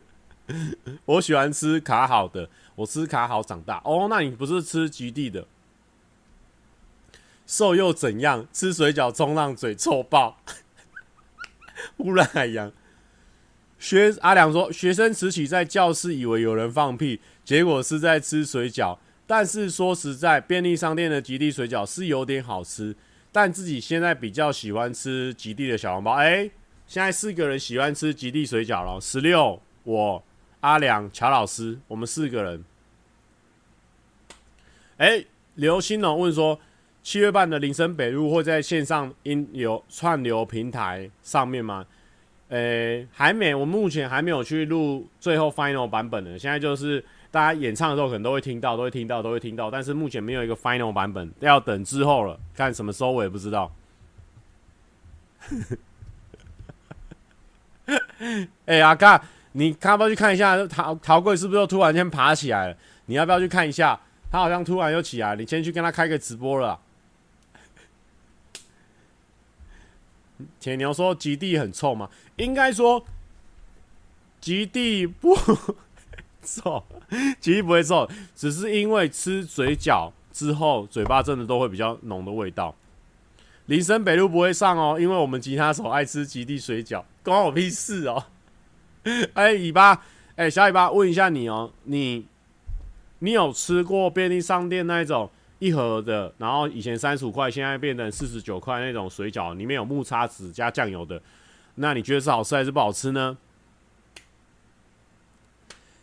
[1.06, 3.82] 我喜欢吃卡好的，我吃卡好长大。
[3.86, 5.48] 哦，那你不是吃极地的？
[7.48, 8.46] 瘦又怎样？
[8.54, 10.38] 吃水饺冲浪嘴臭爆，
[11.98, 12.72] 污染海洋。
[13.82, 18.96] 学阿良说，学生时期在教室以为有人放屁，结果是在吃水饺。
[19.26, 22.96] 但是说实在，便利商店的极地水饺是有点好吃，
[23.32, 26.12] 但自己现在比较喜欢吃极地的小笼包。
[26.12, 26.48] 哎，
[26.86, 30.24] 现在四个人喜欢吃极地水饺了，十六，我
[30.60, 32.64] 阿良、乔老师，我们四个人。
[34.98, 36.60] 哎，刘新龙问说，
[37.02, 41.88] 七月半的林森北路会在线上音流串流平台上面吗？
[42.52, 46.38] 诶、还没，我目前还没有去录最后 final 版本的。
[46.38, 53.72] 现在就是大家演唱的时候可能都会听到，都会听到，都会听到，但是目前没有一个 final 版本，要等之后了，看什么时候我也不知道。
[58.66, 62.78] 哎、阿嘎，你要不要去看一下陶陶贵是不是又突然间爬起来了？
[63.06, 64.00] 你要不要去看一下？
[64.30, 66.80] 他好像突然又起来，你先去跟他开个直播了。
[70.60, 72.10] 铁牛说极地很臭吗？
[72.38, 73.04] 应该说
[74.40, 75.36] 极地不
[76.44, 76.84] 臭，
[77.40, 82.76] 极地不会臭，只是因为吃水饺之后，嘴巴真的都会比较浓的味道。
[83.68, 88.26] 林森北路不会上哦，因为我们吉他手爱吃极地水饺，关我屁事哦。
[89.34, 90.04] 哎、尾巴，
[90.36, 92.26] 哎、小尾巴，问一下你哦，你
[93.20, 95.30] 你有吃过便利商店那一种？
[95.62, 101.22] 一盒的，然后以前三十五块，现在变成四十九块那种水饺，里面有木叉子加酱油的，
[101.76, 103.38] 那你觉得是好吃还是不好吃呢？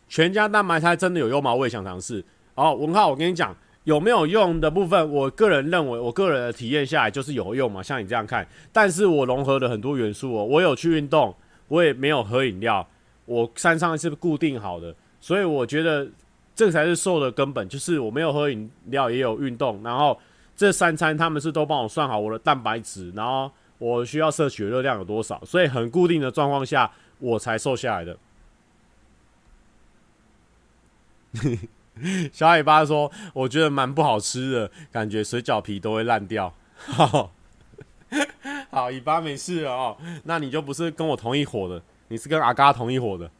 [0.08, 1.52] 全家蛋白菜真的有用吗？
[1.52, 2.24] 我也想尝试。
[2.54, 8.46] 哦，文浩，我跟你讲，有没有用的部分，我个人认为，我个人的体验下来就是有用嘛，像你这样看。
[8.72, 11.34] 但是我融合了很多元素哦，我有去运动，
[11.66, 12.88] 我也没有喝饮料，
[13.24, 16.06] 我山上是固定好的，所以我觉得。
[16.58, 20.18] 这个才是瘦的根本，就是我没有喝饮料，也有运动，然后
[20.56, 26.90] 这三餐他们是都帮我算好我的蛋白质，然后我需要摄取的热量有多少，所以很固定的状况下
[27.20, 28.18] 我才瘦下来的。
[32.32, 36.52] 小尾巴说：“我觉得蛮不好吃的，感觉水饺皮都会烂掉。
[36.74, 37.30] ”好，
[38.68, 43.30] 好，尾巴没事了哦，那你就不是跟我同一伙的，你是跟阿嘎同一伙的。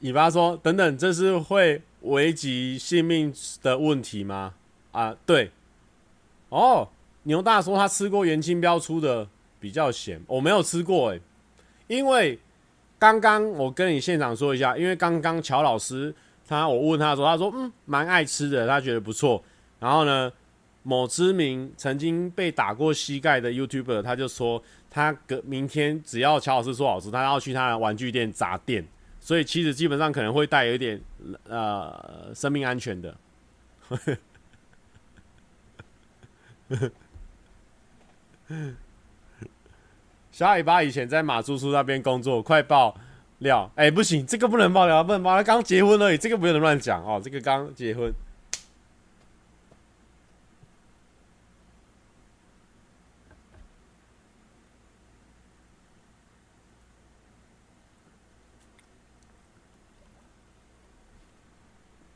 [0.00, 3.32] 尾巴说：“等等，这是会危及性命
[3.62, 4.54] 的问题吗？”
[4.92, 5.50] 啊，对。
[6.48, 6.88] 哦，
[7.24, 9.26] 牛大说他吃过元青标出的
[9.58, 11.20] 比较咸，我没有吃过诶。
[11.88, 12.38] 因为
[12.98, 16.14] 刚刚我跟你现场说一下，因为刚刚乔老师
[16.46, 19.42] 他我问他说，他说嗯蛮爱吃的，他觉得不错。
[19.80, 20.32] 然后呢，
[20.82, 28.86] 某知名曾经被打过膝盖的 YouTuber 他就说，他隔明天只要乔老师说好吃，他要去他的玩具店砸店。
[29.26, 31.00] 所以妻子基本上可能会带有一点
[31.48, 33.12] 呃生命安全的。
[40.30, 42.96] 小尾巴以前在马叔叔那边工作，快爆
[43.38, 48.14] 料，哎、不行，这个不能爆料，不能爆料，刚结婚而已，这个不能乱讲哦，这个刚结婚。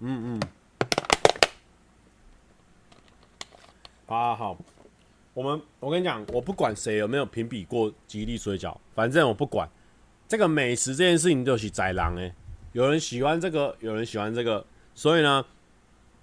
[0.01, 0.41] 嗯嗯，
[4.07, 4.59] 好好好，
[5.35, 9.69] 我们我跟你讲，我不管谁有没有评比过吉利水饺，反正我不管。
[10.27, 12.33] 这个美食这件事情就是宰狼哎，
[12.73, 15.45] 有人喜欢这个，有人喜欢这个，所以呢，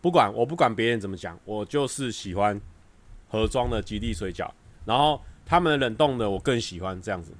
[0.01, 2.59] 不管我不管别人怎么讲，我就是喜欢
[3.27, 4.49] 盒装的吉利水饺，
[4.85, 7.33] 然后他们冷冻的我更喜欢这样子。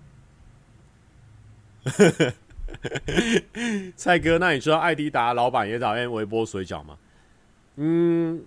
[3.96, 6.98] 蔡哥，那你知道艾迪达老板也讨厌微波水饺吗？
[7.78, 8.44] 嗯，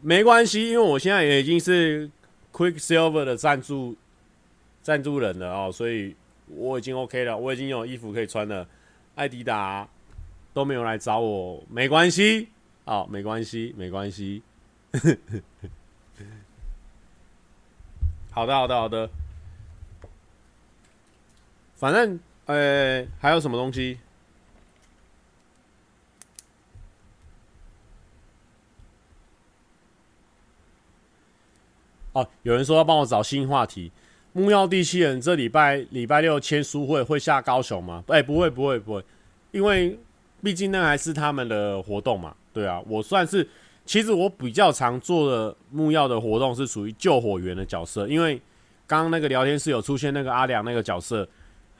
[0.00, 2.10] 没关系，因为我现在也已经是
[2.52, 3.96] Quicksilver 的赞助
[4.82, 6.14] 赞助人了哦，所以
[6.48, 8.66] 我已经 OK 了，我已经有衣服可以穿了。
[9.14, 9.88] 艾迪达
[10.52, 12.48] 都没有来找我，没关系，
[12.84, 14.42] 哦，没关系，没关系。
[18.30, 19.10] 好的，好的，好的，
[21.76, 22.18] 反正。
[22.46, 23.98] 呃、欸，还有什么东西？
[32.12, 33.90] 哦，有人说要帮我找新话题。
[34.34, 38.04] 木曜第七人这礼拜礼拜六签书会会下高雄吗？
[38.08, 39.04] 哎、不会，不会，不会，
[39.50, 39.98] 因为
[40.42, 42.36] 毕竟那还是他们的活动嘛。
[42.52, 43.48] 对啊，我算是，
[43.86, 48.36] 其实我比较常做的木曜的活动是属于救火员的角色，因为
[48.86, 51.26] 刚刚那个聊天室有出现那个阿良那个角色。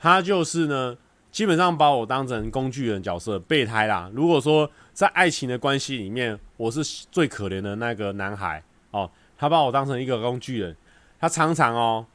[0.05, 0.95] 他就是呢，
[1.31, 4.07] 基本上把我当成工具人角色，备胎啦。
[4.13, 10.77] 如果说在爱情的关系里面，我是最可怜的那个男孩哦，他把我当成一个工具人。
[11.19, 12.05] 他常常哦，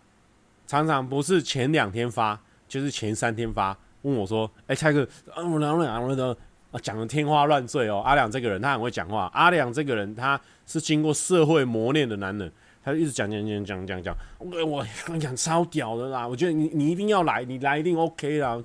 [0.69, 5.03] 常常不是前两天发，就是前三天发，问我说：“哎、蔡哥，
[5.35, 6.29] 啊，我两两两的
[6.71, 12.53] 啊，讲的天花乱坠哦。”阿良这个人他很会讲话，阿良这个人他是经过社会磨练的男人。
[12.83, 16.27] 他就一直讲讲讲讲讲讲，我我跟你讲超屌的啦！
[16.27, 18.59] 我觉得你你一定要来，你来一定 OK 啦，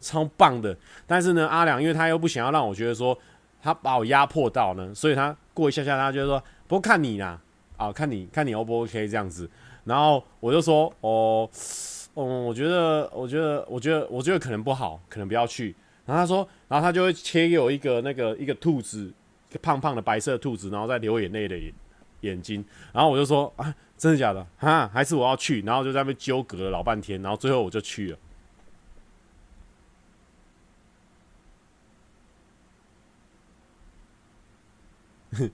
[0.00, 0.76] 超棒的。
[1.06, 3.18] 但是呢，阿良因为他又不想要让我觉得说
[3.60, 7.40] 他把我压迫到呢，所以他过一下下他就说，不过看你啦，
[7.76, 9.50] 啊，看你看你 O 不 OK 这样子。
[9.84, 11.48] 然后我就说，哦，
[12.14, 15.74] 嗯，我觉得我觉得我觉得我觉得可能不好，可能不要去。
[16.04, 19.12] 然后他说，然后他就会切给我一个那个一个兔子，
[19.50, 21.56] 一个胖胖的白色兔子，然后在流眼泪的。
[22.20, 24.46] 眼睛，然后我就说啊，真的假的？
[24.58, 25.60] 哈，还是我要去？
[25.62, 28.18] 然后就在那边纠葛了老半天，然后最后我就去了。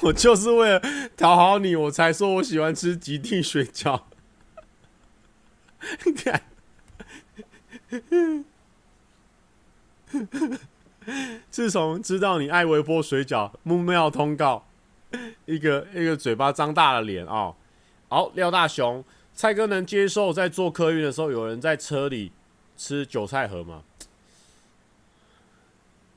[0.00, 0.82] 我就是为了
[1.16, 4.02] 讨好你，我才说我喜欢吃极地水饺。
[6.16, 6.42] 看，
[11.50, 14.66] 自从知道你爱微波水饺，木曜通告，
[15.46, 17.54] 一个一个嘴巴张大了脸啊！
[18.08, 19.04] 好，廖大雄，
[19.34, 22.32] 蔡哥能接受在做客运的时候有人在车里
[22.76, 23.82] 吃韭菜盒吗？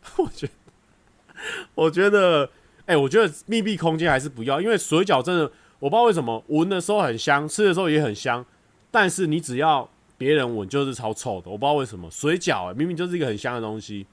[0.18, 0.54] 我觉得，
[1.76, 2.50] 我觉得，
[2.86, 8.46] 哎、我觉得密闭空间还是不要，因为水饺真的，我不知道为什么闻的时候很香，吃的时候也很香。
[8.94, 9.90] 但是你只要
[10.20, 14.06] 别人闻就是超臭的，我不知道为什么水饺、欸、明明就是一个很香的东西。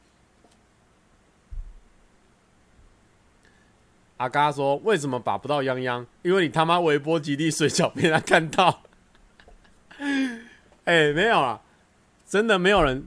[4.17, 6.07] 阿嘎说：“为什么把不到泱泱？
[6.23, 8.81] 因为你他妈微波吉利水饺被他看到。”
[10.85, 11.61] 哎、欸，没有啊，
[12.27, 13.07] 真的没有人，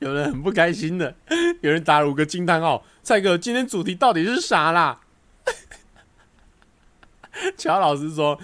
[0.00, 1.14] 有人很不开心的，
[1.60, 2.84] 有人打了五个惊叹号。
[3.04, 5.00] 蔡哥，今天主题到底是啥啦？
[7.56, 8.38] 乔老师说：“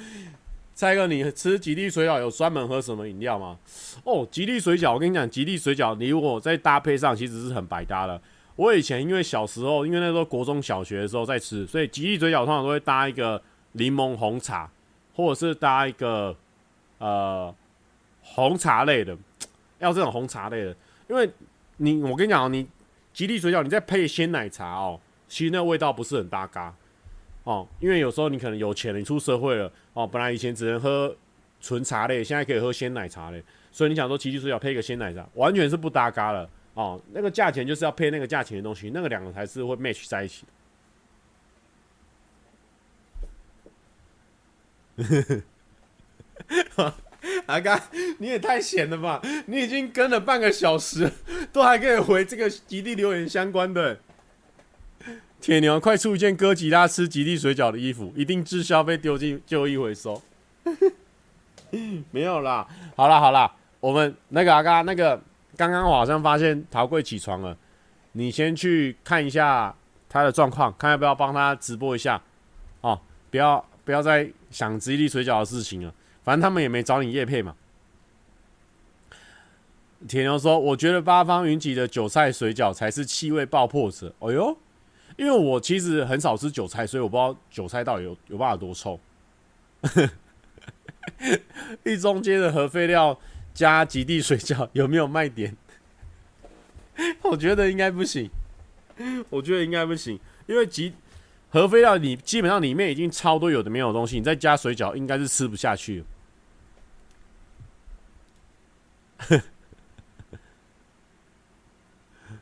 [0.75, 3.59] 蔡哥，你吃吉利水饺有专门喝什么饮料吗？”
[4.05, 8.21] 哦，吉利水饺，我跟你讲，吉利水饺你如果在搭配上，其实是很百搭的。
[8.57, 13.43] 我以前因为小时候，因为那时候国中小学的时候在吃，所以吉利水饺通常都会搭一个
[13.73, 14.71] 柠檬红茶，
[15.15, 16.37] 或者是搭一个
[16.99, 17.53] 呃
[18.23, 19.17] 红茶类的，
[19.81, 20.77] 要这种红茶类的，
[21.09, 21.29] 因为
[21.79, 22.67] 你我跟你讲，你
[23.13, 26.73] 吉利水饺你再配鲜奶茶哦，其实那味道不是很搭嘎。
[27.45, 31.15] 哦，因为有时候你可能有钱了，你出社会了，哦，本来以前只能喝
[31.61, 36.49] 纯茶类，现在可以喝鲜奶茶类，所以你想说，吉利水饺配一个鲜奶茶，完全是不搭嘎了。
[36.73, 40.45] 哦，那个价钱就是要配那个价钱的东西，那个两个才是会 match 在一起。
[47.47, 47.81] 阿刚，
[48.19, 49.21] 你也太闲了吧！
[49.47, 51.11] 你已经跟了半个小时，
[51.53, 53.99] 都还可以回这个极地留言相关的。
[55.45, 60.23] 铁牛，快出一件哥吉拉吃吉利水饺的衣服，一定滞销被丢进旧衣回收。
[62.11, 62.67] 没有啦，
[62.97, 65.21] 好啦好啦，我们那个阿嘎那个，
[65.55, 67.55] 刚刚我好像发现陶贵起床了，
[68.13, 69.75] 你先去看一下
[70.09, 72.23] 他的状况，看要不要帮他直播一下
[72.81, 72.99] 哦，
[73.31, 75.93] 不要不要再想吉利水饺的事情了，
[76.23, 77.55] 反正他们也没找你叶配嘛。
[80.09, 84.57] 铁牛说：“我觉得八方云集的韭菜水饺才是气味爆破者。”哎呦！
[85.17, 88.99] 因为我其实很少吃韭菜，所以我不知道韭菜到底有有办法多臭。
[91.85, 93.19] 一中街的核废料
[93.53, 95.57] 加极地水饺有没有卖点？
[97.23, 98.29] 我觉得应该不行。
[99.29, 100.95] 我觉得应该不行，因为极
[101.51, 106.05] 核废料你基本上里面已经超多有的没有东西，你再加水饺应该是吃不下去。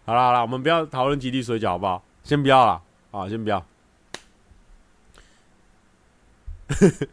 [0.04, 2.04] 好了好了，我们不要讨论极地水饺好不好？
[2.24, 3.64] 先不要了，啊，先不要。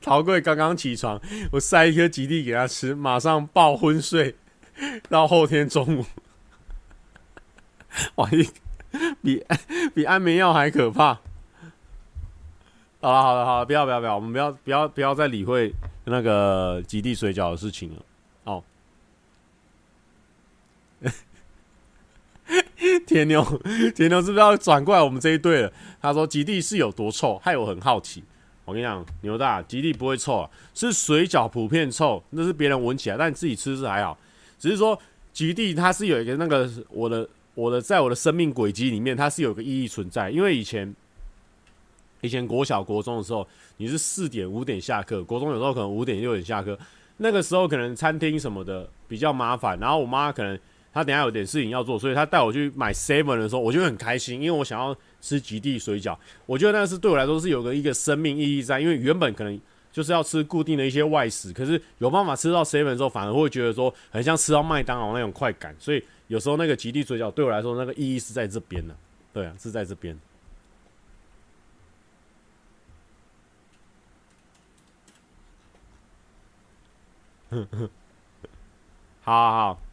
[0.00, 1.20] 陶贵刚刚起床，
[1.52, 4.36] 我塞一颗极地给他吃，马上爆昏睡，
[5.08, 6.04] 到后天中午。
[8.16, 8.48] 哇，一
[9.22, 9.42] 比
[9.94, 11.20] 比安眠药还可怕。
[13.00, 15.72] 好了好了好了，不要不要不要，我们不要不要不要再理会
[16.04, 18.02] 那个极地水饺的事情了。
[18.44, 18.64] 哦。
[23.06, 23.44] 铁牛，
[23.94, 25.72] 铁牛是不是要转过来我们这一队了？
[26.00, 28.22] 他说：“极地是有多臭，害我很好奇。”
[28.64, 34.16] 我跟你讲，牛大，极地不会臭啊，是水饺普遍臭，那是别人闻起来，但你自己吃是还好。
[34.58, 34.98] 只是说
[35.32, 40.30] 极地它是有一个那个我的我的在我的生命轨迹里面，它是有个意义存在。
[40.30, 40.94] 因为以前
[42.22, 46.78] 以前国小国中的时候，你是四点五点下课，国中有时候可能五点六点下课，
[47.18, 50.58] 那个时候可能餐厅什么的比较麻烦，然后我妈可能。
[50.94, 56.16] 他等下有点事情要做，所以他带我去买 seven 的时候，我就很开心，因为我想要吃极地水饺。
[56.46, 65.74] 我觉得那是对我来说是有个一个生命意义在，因为原本可能就是要吃固定的一些外食，可是有办法吃到 seven 的时候，反而会觉得说很像吃到麦当劳那种快感。
[65.80, 68.96] 所以有时候那个极地水饺对我来说那个意义是在这边的，
[69.32, 70.16] 对啊，是在这边。
[79.22, 79.83] 好 好好。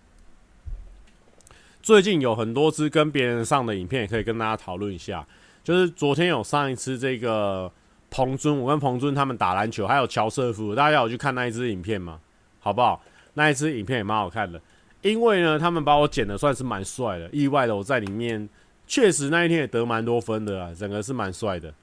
[1.81, 5.25] 最近有很多支跟别人上的影片，也可以跟大家讨论一下。
[5.63, 7.71] 就是昨天有上一次这个
[8.09, 12.19] 彭尊，我跟彭尊他们打篮球，还有乔瑟夫，大家有去看那一支影片吗？
[12.59, 13.01] 好不好？
[13.33, 14.61] 那一支影片也蛮好看的，
[15.01, 18.47] 因为呢，他们把我剪的算是蛮帅的，意外的我在里面
[18.85, 21.73] 确实那一天也得蛮多分的啊，整个是蛮帅的。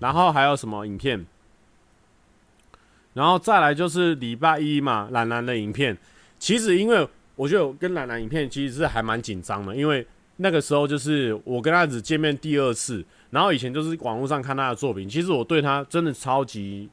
[0.00, 1.26] 然后还有什么影片？
[3.14, 5.96] 然后再来就是礼拜一嘛，懒懒的影片，
[6.38, 7.08] 其实因为。
[7.36, 10.04] 我觉得跟兰兰影片其实是还蛮紧张的，因为
[10.38, 16.88] 那个时候就是我跟他只见面第二次，然后以前就是网络上看他的作品，其实我对他真的超级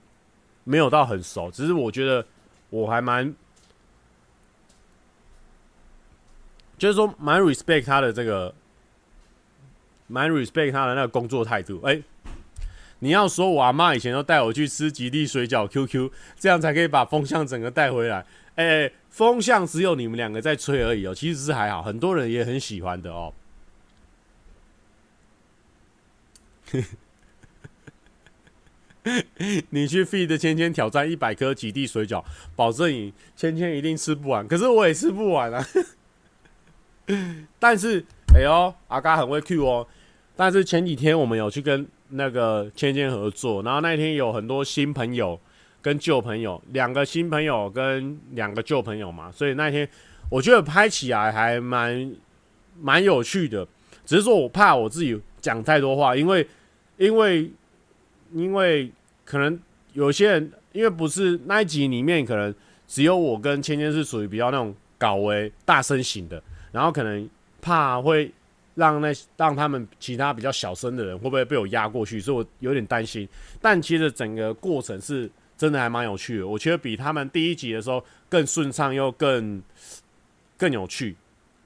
[0.65, 2.25] 没有到很熟，只是我觉得
[2.69, 3.33] 我还蛮，
[6.77, 8.53] 就是说蛮 respect 他的这个，
[10.07, 11.81] 蛮 respect 他的那个工作态度。
[11.83, 12.01] 哎，
[12.99, 18.25] 你要说我阿妈以前都带我去吃吉利水饺 QQ，这样才可以把风向整个带回来。
[18.55, 18.91] 哎。
[19.13, 23.31] 风向只有你们两个在吹而已哦，其实是还好，很多人也很喜欢的哦。
[29.69, 32.25] 你去 feed 芊芊挑战一百颗极地水饺，
[32.55, 34.47] 保证你芊芊一定吃不完。
[34.47, 35.63] 可是我也吃不完啊。
[37.59, 39.85] 但是，哎呦，阿嘎很会 Q 哦。
[40.35, 45.39] 但是前几天我们有去跟那个芊芊合作，然后那一天有很多新朋友。
[45.83, 49.87] 跟旧朋友，两个新朋友跟两个旧朋友嘛，所以那天
[50.29, 52.15] 我觉得拍起来还蛮
[52.79, 53.67] 蛮有趣的。
[54.05, 56.47] 只是说我怕我自己讲太多话，因为
[56.97, 57.51] 因为
[58.31, 58.89] 因为
[59.25, 59.59] 可能
[59.91, 62.55] 有些人，因为不是那一集里面，可能
[62.87, 67.29] 只有我跟芊芊是属于比较那种搞为大声型的，然后可能
[67.61, 68.31] 怕会
[68.75, 73.27] 让那让他们其他比较小声的人会不会被我压过去，所以我有点担心。
[73.61, 75.29] 但其实整个过程是。
[75.63, 79.63] 真的还蛮有趣的，我觉得比他们第一集的时候更顺畅又更
[80.59, 81.15] 更有趣，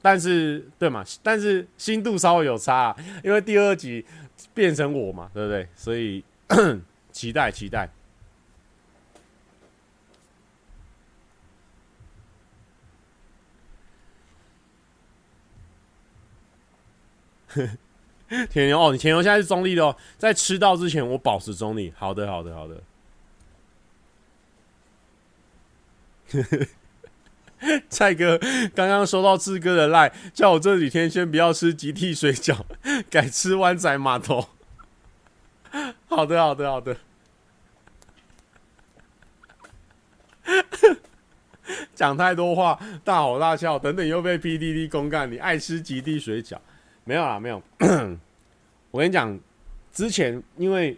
[0.04, 1.04] 但是对嘛？
[1.24, 4.06] 但是心度稍微有差，因为第二集
[4.54, 5.68] 变成我嘛，对不对？
[5.76, 6.24] 所以
[7.12, 7.90] 期待 期待。
[18.52, 21.92] 铁 牛哦，你铁牛现在是中立的哦，在吃到之前我保持中立。
[21.98, 22.80] 好的，好的，好的。
[27.90, 28.38] 蔡哥
[28.76, 32.64] 刚刚收到志哥的赖，叫我这几天先不要吃吉地水饺，
[33.10, 34.50] 改吃湾仔码头。
[36.08, 36.98] 好的，好的，好的。
[41.94, 45.30] 讲太多话，大吼大叫，等等又被 PDD 公干。
[45.30, 46.58] 你爱吃吉地水饺？
[47.04, 47.62] 没有啦，没有。
[48.92, 49.38] 我跟你讲，
[49.92, 50.98] 之前因为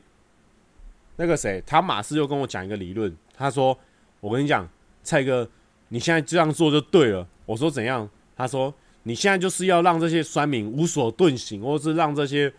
[1.16, 3.78] 那个谁，他马斯又跟我讲一个理论，他说
[4.20, 4.70] ：“我跟你讲，
[5.10, 5.50] 蔡哥。”
[5.92, 7.28] 你现在这样做就对了。
[7.48, 8.08] 我说怎样？
[8.38, 12.54] 他说你现在就是要让这些酸民无所遁形，或者是让这些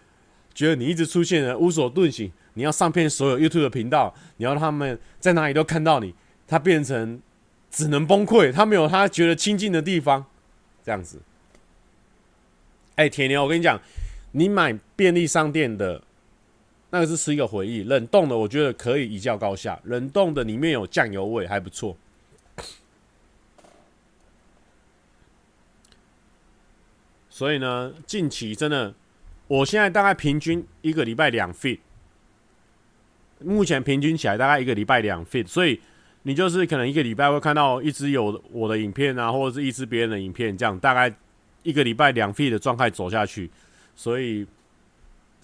[0.52, 2.32] 觉得你一直出现的无所遁形。
[2.54, 6.12] 你要上遍所有 YouTube 的频道，你要他们在哪里都看到你，
[6.48, 7.22] 他变成
[7.70, 10.26] 只能崩溃，他没有他觉得亲近的地方，
[10.84, 11.22] 这样子。
[12.96, 13.80] 哎，铁牛，我跟你讲，
[14.32, 16.02] 你买便利商店的
[16.90, 21.96] 那个是吃一个回忆，冷冻的我觉得可以一较高下，冷冻的里面有酱油味，还不错。
[27.40, 28.94] 所以呢，近期真的，
[29.46, 31.78] 我现在大概平均一个礼拜两 feed，
[33.38, 35.80] 目前平均起来大概一个礼拜两 feed，所以
[36.24, 41.10] 你就是可能一个礼拜会看到一支有我的影片啊，或者是一支别人的影片，这样大概
[41.62, 43.50] 一个礼拜两 feed 的状态走下去。
[43.96, 44.46] 所以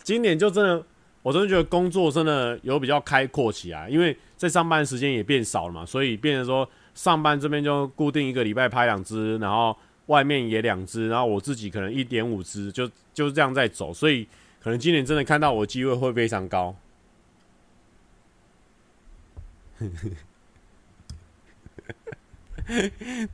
[0.02, 0.84] 今年就真的，
[1.22, 9.74] 我真的觉得工作真的有比较开阔起来，因为在上班时间也变少了嘛，所以变成说上班这边就固定一个礼拜拍两支，然后。
[10.06, 14.26] 外面也两只，然后我自己可能一点五只，就就是这样在走，所以
[14.60, 16.76] 可能今年真的看到我机会会非常高。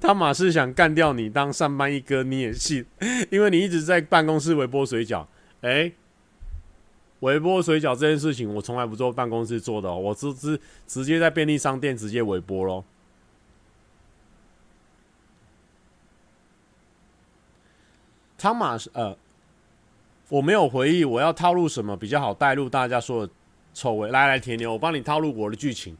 [0.00, 2.84] 他马是想干掉你当上班一哥，你也信？
[3.30, 5.24] 因为你一直在办公室微波水饺。
[5.62, 5.92] 哎，
[7.20, 12.84] 微波水饺这件事情我从来不做办公室做的，我直直直接在便利商店直接微波咯。
[18.42, 19.16] 汤马是呃，
[20.28, 23.32] 我没有回忆，我要套路什么比较好带入大家说的
[23.72, 24.10] 臭味？
[24.10, 25.96] 来来，铁牛，我帮你套路我的剧情。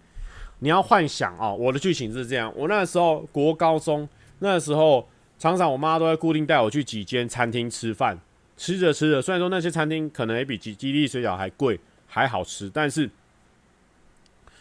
[0.58, 4.08] 你要幻想啊、哦，我的剧情是这样：我那时候国高中，
[4.40, 5.06] 那时候
[5.38, 8.18] 常常我妈都会固定带我去几间餐厅吃饭，
[8.56, 11.78] 吃着吃着，虽然说那些餐厅可能也比吉吉利水饺还贵，
[12.08, 13.08] 还好吃，但是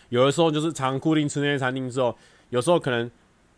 [0.09, 2.15] 有的时候就是常固定吃那些餐厅之后，
[2.51, 3.09] 有时候可能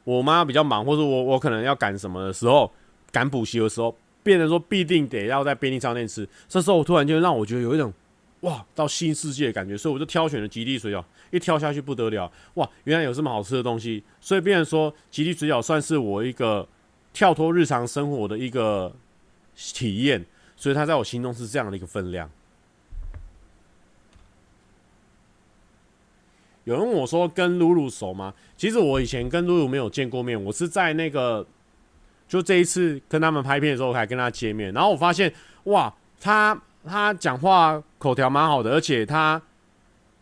[0.06, 2.72] 我妈比较忙，或者我我可能要赶什么的时候，
[3.12, 3.94] 赶补习的时候。
[4.24, 7.94] 变成说必定得要在便利商店吃，这时候突然就让我觉得有一种
[8.40, 16.68] 哇到新世界的感觉，所以我就挑选了吉利水饺，一挑下去不得了，哇，原来有这么好吃的东西，所以变成说吉利水饺算是我一个
[17.12, 18.96] 跳脱日常生活的一个
[19.56, 22.30] 体验，所以它在我心中是这样的一个分量。
[26.64, 28.34] 有人问我说跟露露熟吗？
[28.56, 31.46] 其实我以前跟露露没有见过面，我是在那个。
[32.34, 35.32] 就这一次跟他们拍片的时候，还跟他见面，然后我发现，
[35.66, 39.40] 哇，他他讲话口条蛮好的，而且他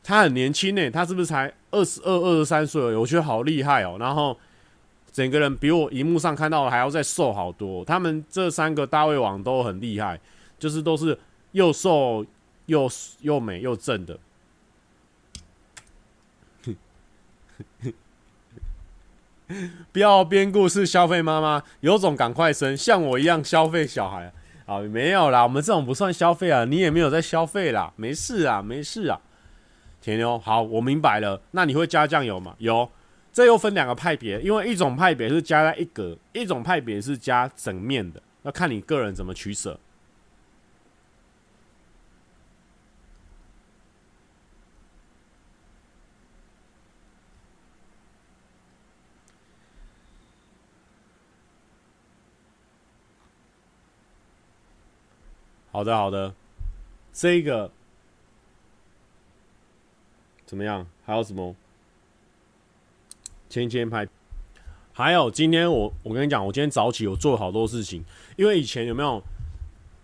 [0.04, 2.98] 他很年轻呢，他是不是才二十二、二十三岁？
[2.98, 3.96] 我觉得好厉害哦。
[3.98, 4.38] 然后
[5.10, 7.86] 整个人比我荧幕上看到的还要再瘦好多。
[7.86, 10.20] 他们这三个大胃王都很厉害，
[10.60, 11.18] 就是都是
[11.54, 12.26] 又瘦
[12.66, 12.92] 又
[13.22, 14.20] 又美又正的。
[19.92, 24.32] 不要编故事消费妈妈，有种赶快生，像我一样消费小孩
[24.66, 24.80] 啊！
[24.80, 29.20] 没有啦，我们这种不算消费啊，你也没有在消费啦，没事啊，没事啊。
[30.02, 31.42] 铁牛，好，我明白了。
[31.52, 32.56] 那你会加酱油吗？
[32.58, 32.90] 有，
[33.32, 39.80] 这又分两个派别，因为一种派别是加在一格，一种派别是加整面的，要看你个人怎么取舍。
[55.82, 56.32] 好的，好的，
[57.12, 57.72] 这个
[60.46, 60.86] 怎么样？
[61.04, 61.56] 还有什么？
[63.50, 64.08] 前前拍，
[64.94, 68.06] 还有今天我我跟你讲，我今天早起我做好多事情，
[68.36, 69.20] 因为以前有没有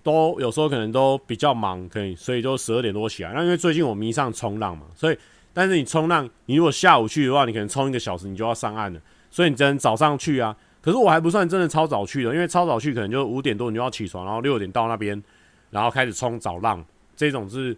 [0.02, 3.32] 都有时候可能都比较忙，可以，所以就十二点多起来。
[3.34, 5.20] 那因为最近我迷上冲浪嘛，所以
[5.54, 9.00] 但是你冲浪，你如果下午去的话，你可能冲一个小时，你就要上岸了，
[9.30, 10.58] 所以你只能早上去啊。
[10.82, 15.24] 可是我还不算真的超早去的，因为超早去可能就五点多你就要起床，然后六点到那边。
[15.70, 16.84] 然后开始冲早浪，
[17.16, 17.76] 这种是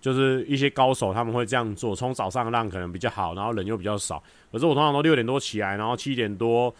[0.00, 4.22] 就是一些高手他们会这样做，冲早上浪可能比较好，然后人又比较少。
[4.52, 6.74] 可是我通常都六点多起来，然后七点多，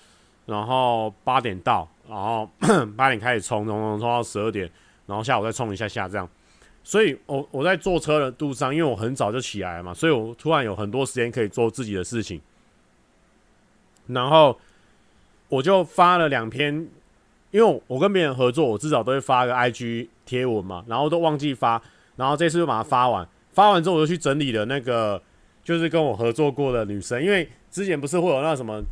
[0.47, 2.49] 然后八点到，然后
[2.97, 4.71] 八点开始冲，冲冲冲到十二点，
[5.07, 6.29] 然后下午再冲一下下这样。
[6.83, 12.41] 所以我我在坐车的路上，因为我很早就起来嘛，所以我突然有很多时间可以做自己的事情。
[14.07, 14.59] 然后。
[15.51, 16.89] 我就发了两篇，
[17.55, 21.81] 因为我跟别人合作，我至少都会发个 IG 贴文嘛，然后都忘记发，
[22.17, 25.23] 然后这次就把它发完，发完之后我就去整理了那个，
[25.63, 28.83] 就是跟我合作过的女生，因为之前不是会有那什么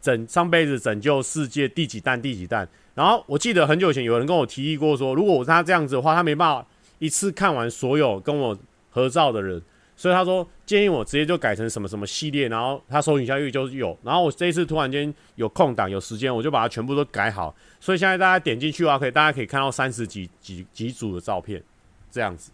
[0.00, 6.64] 拯上辈子拯救世界第几弹第几弹，然后我记得很久以前有人跟我提议过说，如果我他这样子的话，他没办法
[7.00, 8.56] 一次看完所有跟我
[8.90, 9.60] 合照的人。
[10.02, 13.96] 所以他说建议我直接就改成什么什么系列，然后他收影效率就有。
[14.02, 17.54] 然后我这一次突然间有空档有时间，我就把它全部都改好。
[17.78, 21.62] 所以现在大家点进去的话，可以大家可以看到三十几几几组的照片，
[22.10, 22.50] 这样子。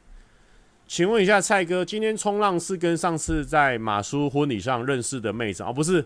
[0.87, 5.73] 请问一下蔡哥，今天冲浪是跟上次在马叔婚礼上认识的妹子啊？
[5.73, 6.05] 不是，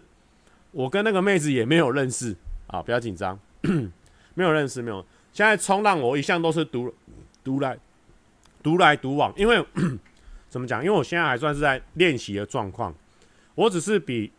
[0.71, 2.37] 我跟那个妹子也没有认识
[2.69, 3.37] 啊，不要紧张，
[4.35, 5.05] 没有认识，没有。
[5.33, 6.95] 现在冲浪我一向都是独
[7.43, 7.77] 独来
[8.63, 9.61] 独来独往，因为。
[10.53, 10.85] 怎么讲？
[10.85, 12.95] 因为我现在还算是在练习的状况，
[13.55, 14.31] 我只是比，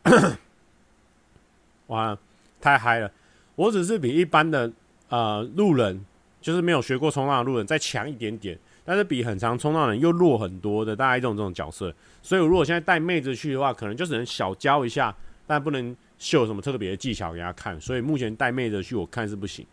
[1.88, 2.16] 哇，
[2.62, 3.12] 太嗨了！
[3.56, 4.72] 我只是比一般的
[5.10, 6.06] 呃路人，
[6.40, 8.56] 就是没有学过冲浪的路人再强一点点，
[8.86, 11.92] 但是比很常冲浪人又弱很多的，大概这种这种角色。
[12.22, 15.12] 所以我，如果现在带妹子去的话，可能就只能小教一下，
[15.48, 17.82] 但不能秀什么特别的技巧给她看。
[17.82, 19.66] 所以目前带妹子去，我看是不行。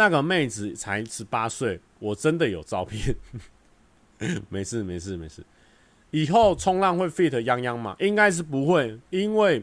[0.00, 3.14] 那个妹子才十八岁，我真的有照片。
[4.48, 5.44] 没事没事没事，
[6.10, 7.94] 以后冲浪会 fit 泱泱吗？
[7.98, 9.62] 应该是不会，因为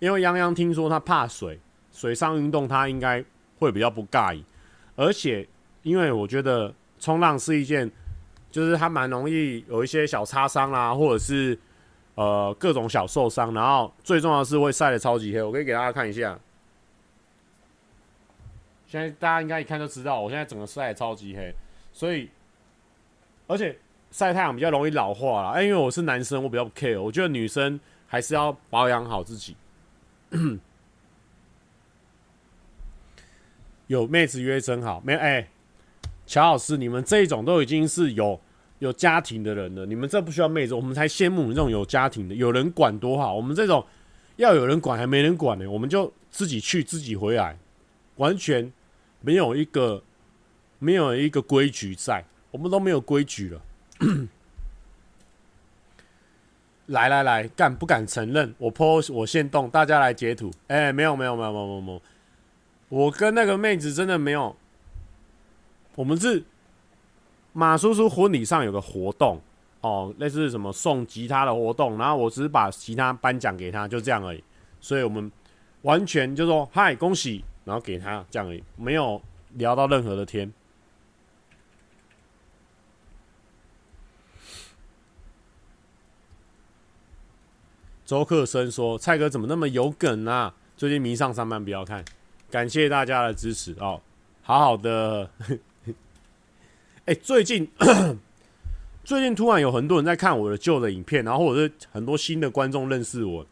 [0.00, 1.58] 因为泱泱听说他怕水，
[1.90, 3.24] 水上运动他应该
[3.58, 4.44] 会比较不介意。
[4.96, 5.48] 而且
[5.82, 7.90] 因为我觉得冲浪是一件，
[8.50, 11.58] 就是他蛮容易有一些小擦伤啊，或者是
[12.16, 15.42] 呃各种小受伤，然后最重要的是会晒得超级黑。
[15.42, 16.38] 我可以给大家看一下。
[18.88, 21.54] 现在大家应该一看就知道，我现在整个晒超级黑，
[21.92, 22.30] 所以
[23.46, 23.78] 而且
[24.10, 25.50] 晒太阳比较容易老化啦。
[25.50, 26.98] 哎，因为我是男生，我比较 care。
[26.98, 29.54] 我觉得女生还是要保养好自己。
[33.88, 35.18] 有妹子约真好，没有？
[35.18, 35.46] 哎，
[36.26, 38.40] 乔老师，你们这种都已经是有
[38.78, 43.34] 有家庭的人了，你们这不需要妹子，我们才羡慕你这种有家庭的，有人管多好。
[43.34, 43.84] 我们这种
[44.36, 47.58] 要有人管还没人管呢，我们就自己去自己回来，
[48.16, 48.72] 完全。
[49.20, 50.02] 没有一个，
[50.78, 53.60] 没有一个规矩在，我们都没有规矩了。
[56.86, 58.54] 来 来来，敢不敢承认？
[58.58, 60.50] 我 po 我先动，大家来截图。
[60.68, 62.02] 哎、欸，没有没有没有没有没有没有，
[62.88, 64.54] 我跟那个妹子真的没有。
[65.94, 66.44] 我们是
[67.52, 69.40] 马叔叔婚礼上有个活动
[69.80, 74.42] 哦，类似什么送吉他的活动，然后我只是把吉他颁奖给他，就这样而已。
[74.80, 75.30] 所以我们
[75.82, 77.44] 完全就说嗨，恭喜。
[77.68, 79.20] 然后给他这样而已，没有
[79.56, 80.50] 聊到任何的天。
[88.06, 90.54] 周克生说：“蔡哥怎么那么有梗啊？
[90.78, 92.02] 最近迷上上班不要看，
[92.50, 94.00] 感谢大家的支持哦。
[94.40, 95.30] 好好的，
[97.04, 97.70] 哎，最近
[99.04, 103.46] 最近突然有很多人在看我的旧的影片，然后或者是很多新的观众认识我。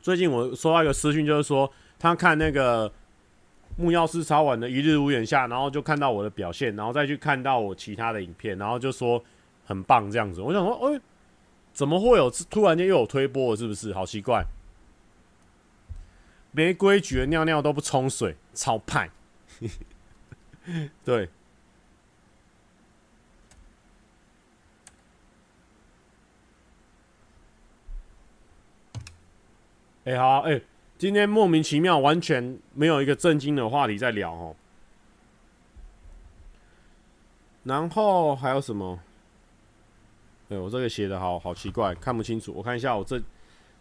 [0.00, 1.68] 最近我收到一个私讯，就是说。”
[2.00, 2.90] 他看那个
[3.76, 9.22] 木曜师超玩的一日屋檐下，然后就看到我的表现，然后再去看到我其他的影片，然后就说
[9.66, 10.40] 很棒这样子。
[10.40, 11.00] 我想说，哎、
[11.74, 13.56] 怎么会有突然间又有推播了？
[13.56, 13.92] 是不是？
[13.92, 14.44] 好奇怪，
[16.52, 19.10] 没规矩的尿尿都不冲水，超派。
[21.04, 21.28] 对。
[30.04, 30.60] 哎、好、哎、
[31.00, 34.54] 今天莫名其妙，完全没有一个正经的话题在聊哦。
[37.64, 39.00] 然后还有什么？
[40.50, 42.52] 哎，我这个写的好好奇怪，看不清楚。
[42.54, 43.18] 我看一下，我这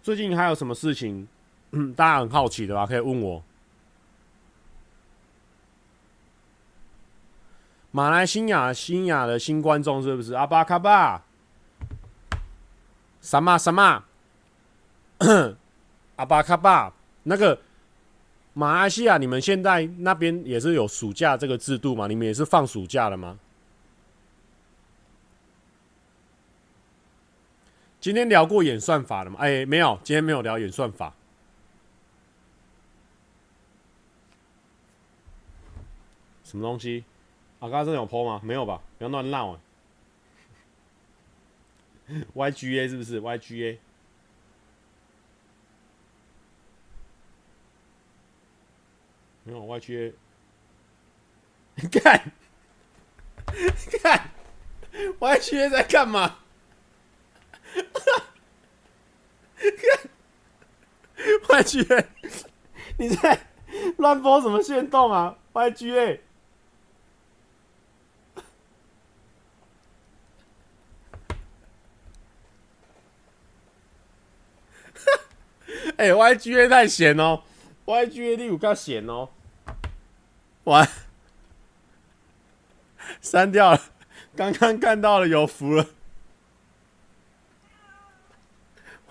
[0.01, 1.27] 最近还有什么事情，
[1.93, 2.85] 大家很好奇的吧？
[2.85, 3.43] 可以问我。
[7.91, 11.25] 马来西亚新亚的新观众是不是阿巴卡巴？
[13.19, 14.05] 什么什么？
[16.15, 16.93] 阿巴卡巴。
[17.29, 17.61] 那个
[18.53, 22.07] 马来西亚，你们现在那边也是有暑假这个制度吗？
[22.07, 23.37] 你们也是放暑假了吗？
[28.01, 29.37] 今天聊过演算法了吗？
[29.39, 31.13] 哎，没有，今天没有聊演算法。
[36.43, 37.03] 什么东西？
[37.59, 38.41] 啊，刚刚真的有泼吗？
[38.43, 38.81] 没有吧？
[38.97, 39.59] 不要乱闹啊！
[42.33, 43.77] YGA 是不是？YGA。
[49.43, 50.13] 没有 YGA，
[51.75, 52.31] 你看，
[54.01, 54.29] 看
[55.19, 56.37] ，YGA 在干嘛？
[59.59, 60.09] 看
[61.63, 62.05] ，YGA，
[62.97, 63.39] 你在
[63.97, 66.19] 乱播什么炫动啊？YGA，
[75.97, 77.43] 哎、，YGA 太闲哦。
[77.89, 79.29] ，YGA 第五较闲哦，
[80.65, 80.87] 完，
[83.19, 83.81] 删掉了，
[84.35, 85.87] 刚刚看到了，有福了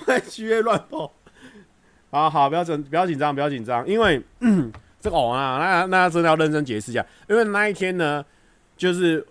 [0.06, 1.12] ，YGA 乱跑。
[2.10, 4.22] 好好，不要紧，不要紧张，不要紧张，因为
[5.00, 8.24] 这个哦啊，那那真的要认真解释一下，因为那一天呢，
[8.76, 9.26] 就是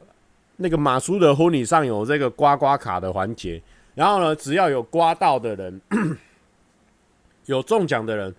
[0.58, 3.62] 那个马叔的婚礼上有这个刮刮卡的环节，
[3.96, 5.82] 然后呢，只要有刮到的人，
[7.48, 8.36] 有中奖的人，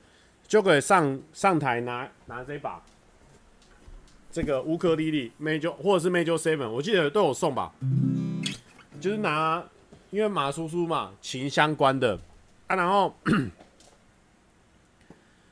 [0.49, 2.83] 就可以上上台拿拿这把
[4.33, 7.73] 这个乌克丽丽 Major 或者是 Major Seven，我记得都有送吧，
[9.01, 9.63] 就是拿，
[10.11, 12.19] 因为马叔叔嘛，琴相关的
[12.67, 13.15] 啊，然后。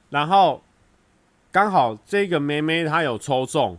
[0.08, 0.62] 然后
[1.50, 3.76] 刚好这个妹妹她有抽中，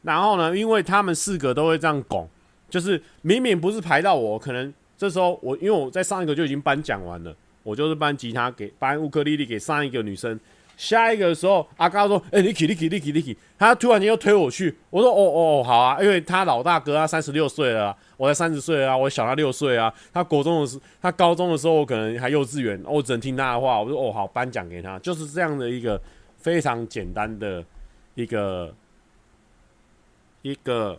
[0.00, 2.26] 然后呢，因为他们四个都会这样拱，
[2.70, 10.38] 就是明明不是排到我，可能这时候我因为我在上一个就已经颁奖完了，我就是颁吉他给颁乌克丽丽给上一个女生，
[10.76, 26.00] 下一个的时候阿高说：“哎，你起，你起，你起，你起。”他突然间又推我去，我说：“哦哦，好啊，因为他老大哥他三十六岁了，我才三十岁啊，我小他六岁啊，他国中的时，他高中的时候我可能还幼稚园，我只能听他的话。”我说：“哦，好，颁奖给他，就是这样的一个。”
[26.40, 27.62] 非常简单的
[28.14, 28.74] 一个
[30.40, 30.98] 一个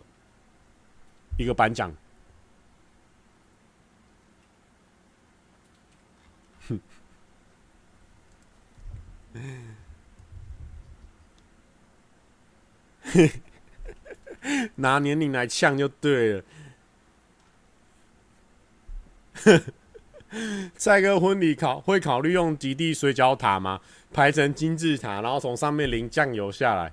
[1.35, 1.91] 一个颁奖，
[14.75, 16.43] 拿年龄来呛就对了。
[20.75, 23.81] 蔡哥婚礼考会考虑用极地水饺塔吗？
[24.13, 26.91] 排成金字塔，然后从上面淋酱油下来。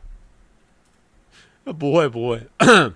[1.78, 2.46] 不会不会。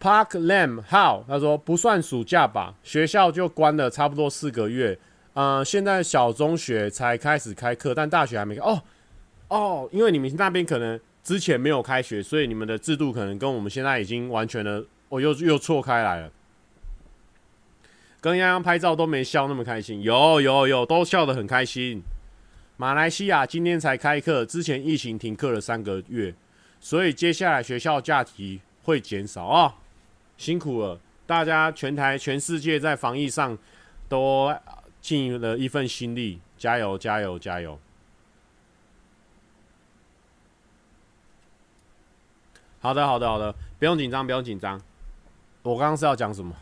[0.00, 4.98] Park Lam How 他说不算暑假吧，学校就关了差不多四个月。
[5.34, 8.62] 呃，现在小中学才开始开课，但大学还没开。
[8.62, 8.82] 哦
[9.48, 16.30] 哦，因为你们那边可能之前没有开学，所以你们的制度可能跟我们现在已经完全的，哦，又又错开来了。
[18.20, 22.02] 跟洋洋拍照都没笑那么开心，有有有，都笑得很开心。
[22.76, 26.32] 马来西亚今天才开课，之前疫情停课了三个月，
[26.80, 29.74] 所以接下来学校假期会减少啊、哦，
[30.36, 33.56] 辛苦了大家，全台全世界在防疫上
[34.08, 34.54] 都
[35.02, 37.78] 尽了一份心力，加油加油加油！
[42.80, 44.80] 好的好的好的，不用紧张不用紧张，
[45.62, 46.56] 我刚刚是要讲什么？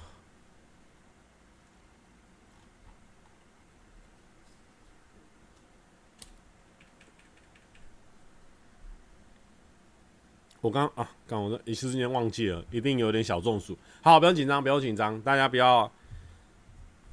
[10.62, 13.76] 我刚啊，刚我一时间忘记了，一定有点小中暑。
[14.02, 15.90] 好，不用紧张，不用紧张，大家不要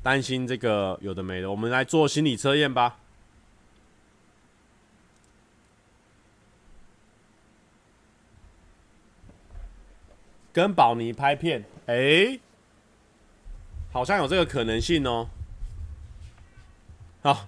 [0.03, 1.49] 担心这个有的没的。
[1.51, 2.99] 我们来做心理测验吧。
[10.53, 12.39] 跟宝妮拍片，哎、
[13.91, 15.29] 好像有这个可能性哦。
[17.21, 17.47] 好，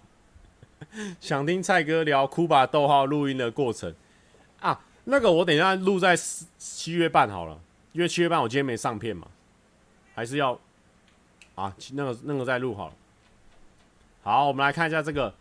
[1.19, 3.95] 想听蔡哥聊酷吧逗号录音的过程
[4.59, 4.81] 啊。
[5.05, 7.59] 那个我等一下录在七月半好了，
[7.93, 9.27] 因为七月半我今天没上片嘛，
[10.13, 10.59] 还是要
[11.59, 12.93] 啊，那个那个再录好了。
[14.23, 15.33] 好，我们来看一下这个，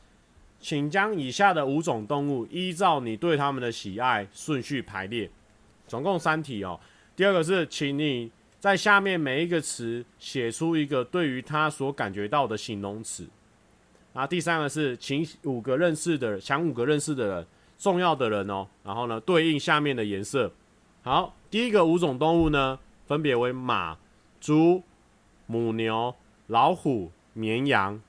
[0.58, 5.30] 请将以下的五种动物依照你对它们的喜爱顺序排列，
[5.86, 6.80] 总共三题哦。
[7.14, 13.28] 第二个是，请你在下面每一个词写出一个对于它所感觉到的形容词。
[14.12, 17.46] 啊，第三个是，请五个认识的人，想五个认识的人。
[17.78, 20.50] 重要的人哦，然后呢，对应下面的颜色。
[21.02, 23.96] 好，第一个五种动物呢，分别为马、
[24.40, 24.82] 猪、
[25.48, 26.14] 母牛、
[26.46, 28.00] 老虎、绵羊。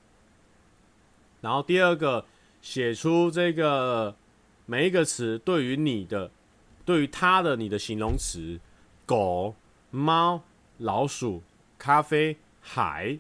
[1.42, 2.24] 然后第二个，
[2.62, 4.16] 写出这个
[4.68, 6.30] 每一个词对于你的、
[6.86, 8.60] 对于他的你的形容词：
[9.08, 9.56] 狗、
[9.90, 10.44] 猫、
[10.78, 11.42] 老鼠、
[11.80, 13.18] 咖啡、海。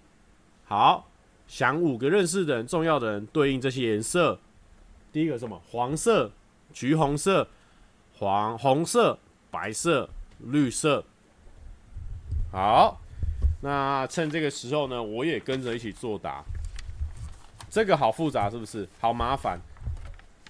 [0.65, 1.09] 好，
[1.47, 4.39] 想五个认识的人、重要的人，对应这些颜色。
[5.11, 5.59] 第一个什么？
[5.71, 6.31] 黄色。
[6.71, 7.47] 橘红色、
[8.13, 9.17] 黄红色、
[9.49, 10.07] 白色、
[10.37, 11.03] 绿色。
[12.51, 13.01] 好，
[13.61, 16.43] 那趁这个时候呢，我也跟着一起作答。
[17.69, 18.87] 这个好复杂，是不是？
[18.99, 19.59] 好麻烦。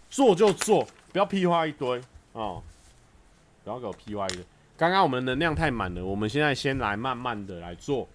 [0.10, 2.02] 做就做，不要屁话一堆
[2.34, 2.64] 哦。
[3.64, 4.46] 不要给我屁话一堆。
[4.78, 8.08] 刚刚我们能量太满了，我们现在先来慢慢的来做。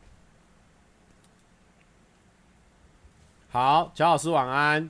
[3.51, 4.89] 好，乔老师晚安。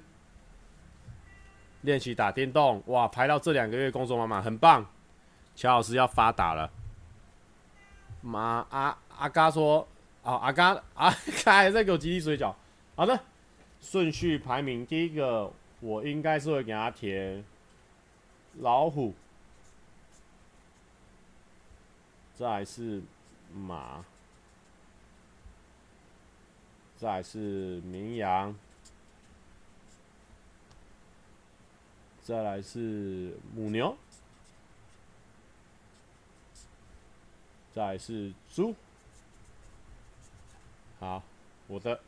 [1.81, 4.87] 练习打电动，哇，排到这两个月工作满满，很棒。
[5.57, 6.71] 乔老师要发达了。
[8.23, 9.87] 马阿阿嘎说，
[10.25, 11.11] 哦，阿嘎 阿
[11.45, 12.53] 嘎还在给我吉利水饺。
[12.97, 13.21] 好的，
[13.81, 17.45] 顺序排名第一个，我应该是会给他填
[18.61, 19.15] 老虎，
[22.35, 23.03] 再是
[23.55, 24.05] 马，
[26.97, 28.55] 再是绵羊。
[32.23, 33.95] 再来是母牛，
[37.75, 38.75] 再来是猪。
[41.05, 41.23] 好，
[41.67, 42.01] 我的，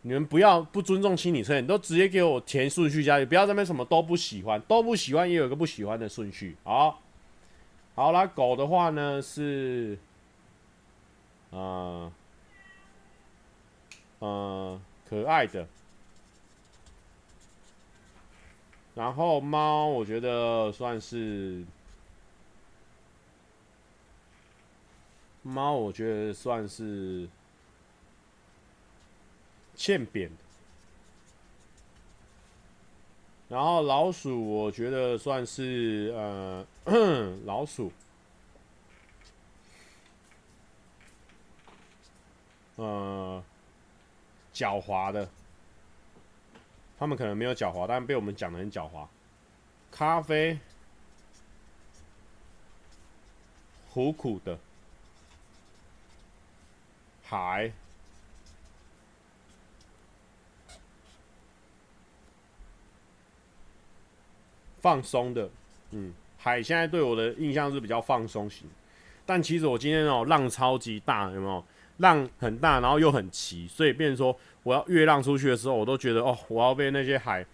[0.00, 6.56] 你们不要不尊重心理测验，你都直接给我填顺序下去，不要在那边什么都不喜欢，都不喜欢也有个不喜欢的顺序。
[6.64, 7.02] 好，
[7.94, 9.98] 好啦，狗的话呢是，
[11.50, 12.10] 呃，
[14.20, 15.68] 呃，可爱的。
[18.94, 21.62] 然后猫，我觉得算是
[25.42, 27.28] 猫，我觉得算是
[29.74, 30.30] 欠扁。
[33.48, 36.66] 然后老鼠，我觉得算是呃
[37.46, 37.90] 老鼠，
[42.76, 43.42] 呃
[44.52, 45.28] 狡猾的。
[46.98, 49.06] 他们可能没有狡猾，但被我们讲的很狡猾。
[49.90, 50.58] 咖啡，
[53.90, 54.58] 苦苦的。
[57.28, 57.70] 海，
[64.80, 65.50] 放松的。
[65.90, 68.66] 嗯，海现在对我的印象是比较放松型，
[69.26, 71.64] 但其实我今天哦浪超级大，有没有？
[71.98, 74.36] 浪很大，然后又很齐，所以变成说。
[74.64, 77.46] 我要越浪出去的时候，我都觉得哦，我要被那些海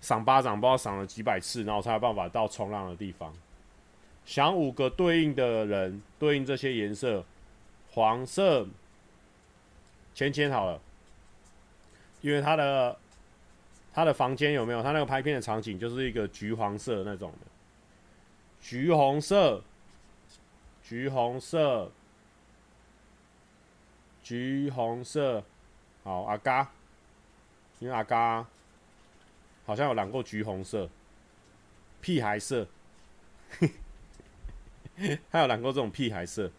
[0.00, 3.32] 赏巴掌，不知道赏了几百次，然后才有办法到冲浪的地方。
[4.24, 7.24] 想五个对应的人，对应这些颜色，
[7.90, 8.64] 黄色，
[10.14, 10.80] 浅浅好了，
[12.20, 12.98] 因为他的
[13.92, 14.82] 他的房间有没有？
[14.82, 17.46] 他那个拍片的场景就是一个橘黄色的那种的，
[18.60, 19.62] 橘红色，
[20.82, 21.90] 橘红色，
[24.22, 25.44] 橘红色。
[26.04, 26.72] 好，阿嘎，
[27.78, 28.46] 因为阿嘎
[29.64, 30.88] 好像有染过橘红色，
[32.00, 32.66] 屁孩色，
[35.30, 36.50] 他有染过这种屁孩色。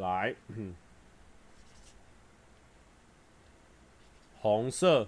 [0.00, 0.74] 来，嗯，
[4.40, 5.06] 红色，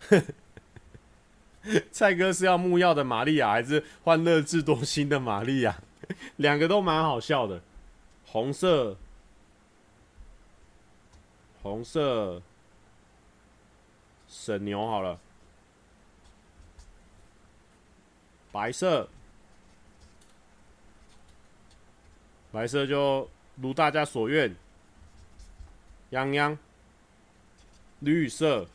[1.90, 5.80] 蔡哥是要木曜的玛利亚，还是欢乐智多星的玛利亚？
[6.36, 7.62] 两个都蛮好笑的。
[8.26, 8.96] 红色，
[11.62, 12.42] 红色，
[14.28, 15.18] 神牛好了。
[18.52, 19.08] 白色，
[22.52, 24.54] 白色就如大家所愿。
[26.10, 26.58] 泱泱，
[28.00, 28.66] 绿色，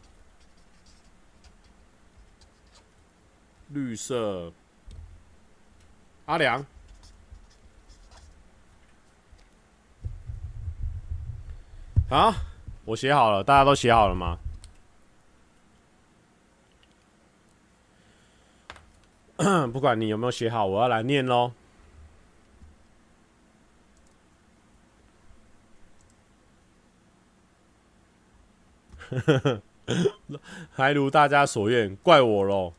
[3.69, 4.53] 绿色，
[6.28, 6.65] 阿良。
[12.09, 12.34] 啊，
[12.86, 14.39] 我写好了，大家都写好了吗？
[19.73, 21.51] 不管你有没有写好，我要来念喽。
[30.72, 32.74] 还如大家所愿，怪我喽！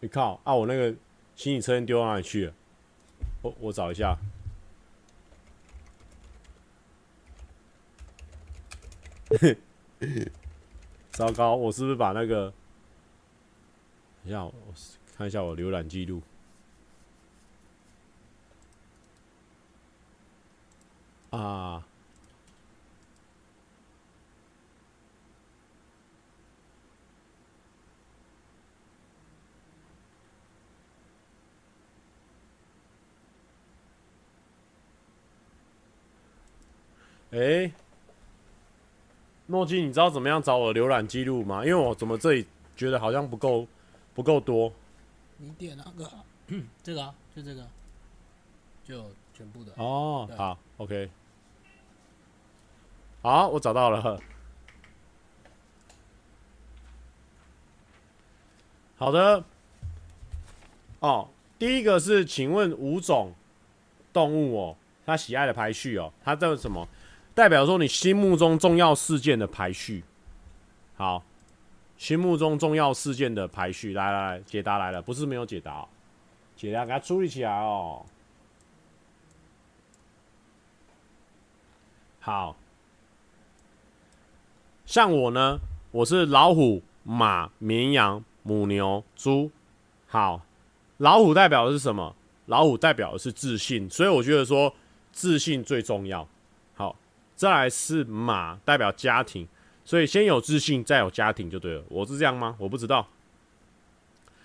[0.00, 0.54] 你靠啊！
[0.54, 0.94] 我那个
[1.36, 2.54] 行李车丢到哪里去了？
[3.42, 4.16] 我我找一下。
[11.12, 12.52] 糟糕，我是不是把那个？
[14.24, 14.54] 等一下，我
[15.16, 16.20] 看一下我浏览记录。
[21.30, 21.86] 啊！
[37.32, 37.72] 哎、欸。
[39.46, 41.64] 诺基，你知道怎么样找我浏览记录吗？
[41.64, 43.66] 因为我怎么这里觉得好像不够
[44.14, 44.72] 不够多。
[45.36, 46.10] 你点那个？
[46.82, 47.66] 这个啊，就这个，
[48.84, 49.72] 就全部的。
[49.76, 51.10] 哦，好，OK。
[53.20, 54.20] 好，我找到了。
[58.96, 59.44] 好的。
[61.00, 61.28] 哦，
[61.58, 63.34] 第一个是，请问五种
[64.12, 66.88] 动物哦，他喜爱的排序哦，他叫什么？
[67.34, 70.04] 代表说你心目中重要事件的排序。
[70.94, 71.24] 好，
[71.96, 75.86] 心目中重要事件的排序，来来来，解答来了，不是没有解答，
[76.56, 78.04] 解答给他处理起来哦。
[82.20, 82.54] 好，
[84.84, 85.58] 像我呢，
[85.90, 89.50] 我是老虎、马、绵羊、母牛、猪。
[90.06, 90.42] 好，
[90.98, 92.14] 老虎代表的是什么？
[92.46, 94.74] 老虎代表的是自信，所以我觉得说
[95.10, 96.28] 自信最重要。
[97.42, 99.48] 再来是马，代表家庭，
[99.84, 101.82] 所以先有自信，再有家庭就对了。
[101.88, 102.54] 我是这样吗？
[102.56, 103.08] 我不知道。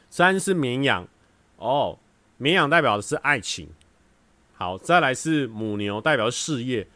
[0.09, 1.07] 三是绵羊，
[1.57, 1.99] 哦，
[2.37, 3.69] 绵羊代表的是爱情。
[4.55, 6.87] 好，再来是母牛，代表事业，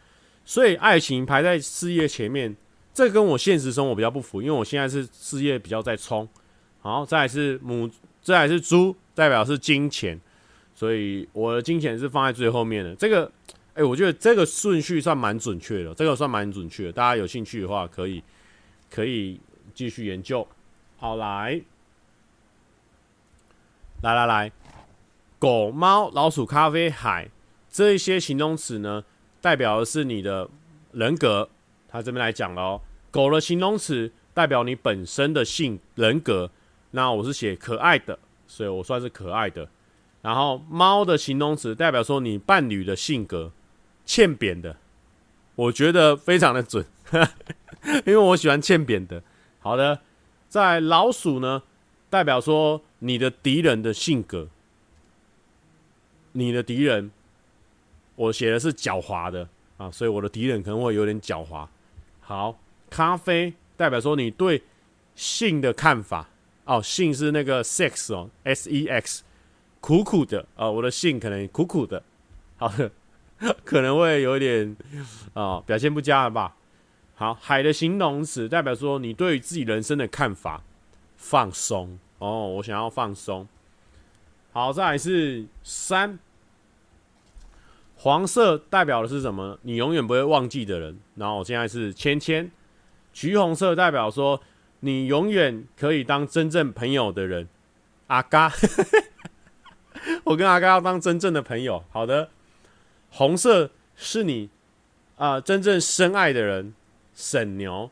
[0.43, 2.57] 所以爱情排在事业前面，
[2.95, 6.27] 这跟我现实生活比较不符，因为我现在是事业比较在冲。
[6.79, 7.87] 好，再来是母。
[8.23, 10.19] 再来是猪，代表是金钱，
[10.73, 12.95] 所以我的金钱是放在最后面的。
[12.95, 13.31] 这个，
[13.73, 16.91] 哎，我觉得这个顺序算蛮准确的，这个算蛮准确。
[16.91, 18.21] 大家有兴趣的话，可以
[18.89, 19.39] 可以
[19.73, 20.45] 继续研究。
[20.97, 21.61] 好，来，
[24.03, 24.51] 来来来，
[25.39, 27.29] 狗、猫、老鼠、咖啡、海
[27.69, 29.03] 这一些形容词呢，
[29.39, 30.49] 代表的是你的
[30.91, 31.49] 人格。
[31.87, 36.51] 他这边来讲了哦，狗的形容词代表你本身的性人格。
[36.91, 39.69] 那我是写可爱的，所以我算是可爱的。
[40.21, 43.51] 然后猫的形容词代表说你伴侣的性格，
[44.05, 44.77] 欠扁的，
[45.55, 46.85] 我觉得非常的准，
[48.05, 49.21] 因为我喜欢欠扁的。
[49.59, 50.01] 好的，
[50.47, 51.63] 在老鼠呢，
[52.09, 54.47] 代表说你的敌人的性格，
[56.33, 57.11] 你的敌人，
[58.15, 59.47] 我写的是狡猾的
[59.77, 61.67] 啊，所以我的敌人可能会有点狡猾。
[62.19, 64.63] 好，咖啡代表说你对
[65.15, 66.27] 性的看法。
[66.63, 69.23] 哦，性是那个 sex 哦，s e x，
[69.81, 72.01] 苦苦的啊、我的性可能苦苦的，
[72.55, 72.89] 好的，
[73.65, 74.75] 可能会有点
[75.33, 76.55] 啊、哦、表现不佳了吧。
[77.15, 80.63] 好，海的形容词代表说你对于自己人生的看法，
[81.17, 83.47] 放松哦，我想要放松。
[84.51, 86.19] 好，再来是三，
[87.97, 89.57] 黄色代表的是什么？
[89.63, 90.97] 你永远不会忘记的人。
[91.15, 92.51] 然后我现在是芊芊，
[93.13, 94.41] 橘红色代表说。
[94.83, 97.47] 你永远可以当真正朋友的人，
[98.07, 98.51] 阿嘎，
[100.25, 101.83] 我跟阿嘎要当真正的朋友。
[101.91, 102.31] 好的，
[103.11, 104.49] 红色是你
[105.17, 106.73] 啊、真正深爱的人，
[107.13, 107.91] 沈牛。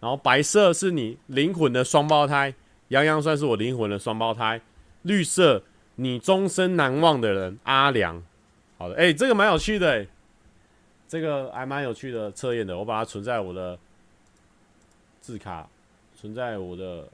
[0.00, 2.52] 然后白色是你灵魂的双胞胎，
[2.88, 4.60] 杨洋算是我灵魂的双胞胎。
[5.02, 5.62] 绿色
[5.94, 8.22] 你终身难忘的人，阿良。
[8.78, 10.08] 好的，哎、这个蛮有趣的、欸，
[11.08, 13.78] 这个还蛮有趣的测验的，我把它存在我的
[15.20, 15.68] 字卡。
[16.18, 17.08] 存在我的，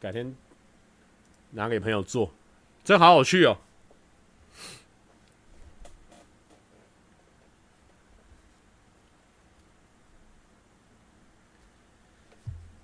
[0.00, 0.34] 改天
[1.50, 2.30] 拿给朋友做，
[2.88, 3.58] 这好有趣哦。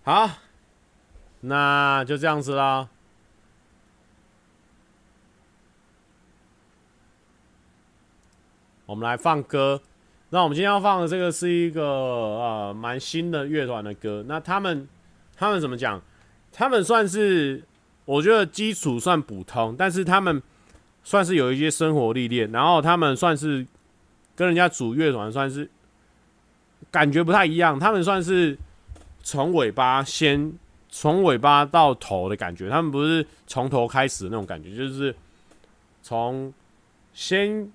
[0.02, 0.28] 好，
[1.40, 2.90] 那就这样子啦。
[8.84, 9.80] 我们来放歌。
[10.28, 14.22] 那我们今天要放的这个是一个呃蛮新的乐团的歌。
[14.28, 14.86] 那他们
[15.34, 16.02] 他们怎么讲？
[16.52, 17.64] 他们算是
[18.04, 20.42] 我觉得基础算普通，但是他们
[21.02, 22.50] 算是有一些生活历练。
[22.52, 23.66] 然后他们算是
[24.34, 25.68] 跟人家组乐团算是
[26.90, 27.78] 感觉不太一样。
[27.78, 28.56] 他们算是
[29.22, 30.52] 从尾巴先
[30.88, 32.68] 从尾巴到头的感觉。
[32.68, 35.14] 他们不是从头开始那种感觉，就是
[36.02, 36.52] 从
[37.12, 37.70] 先。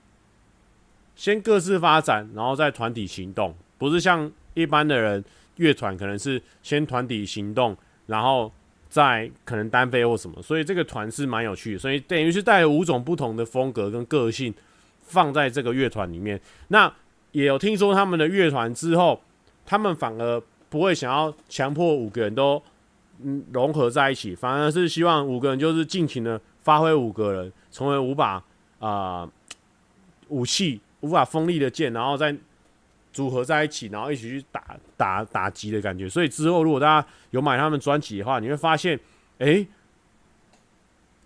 [1.15, 5.21] 先各自发展，然后再团体行动，不是像一般的人
[5.57, 7.75] 乐团可能是先团体行动，
[8.05, 8.49] 然后
[8.89, 10.41] 在可能单飞或什么。
[10.41, 14.53] 所以这个团是蛮有趣的，所以等于是带了五种不同的风格跟个性
[15.01, 16.39] 放在这个乐团里面。
[16.67, 16.91] 那
[17.31, 19.21] 也有听说他们的乐团之后，
[19.65, 22.61] 他们反而不会想要强迫五个人都
[23.21, 28.43] 嗯融合在一起，反而是希望五个人就是尽情的发挥五个人，成为五把
[28.79, 29.29] 啊、
[30.27, 30.81] 武器。
[31.01, 32.35] 无法锋利的剑，然后再
[33.13, 36.09] 组合在一起，然后一起去打打打击的感觉。
[36.09, 38.99] 所以之后如果大家有买他们专辑的话，你会发现，
[39.37, 39.65] 哎、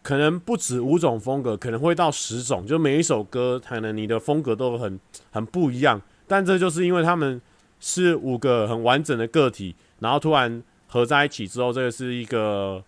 [0.04, 2.68] 可能不止五种风格，可能会到十种。
[2.68, 5.00] 就每一首歌，可能你的风格都很
[5.32, 6.00] 很不一样。
[6.28, 7.42] 但这就是因为他们
[7.80, 12.84] 是五个很完整的个体，然后突然合在一起之后，这个是一个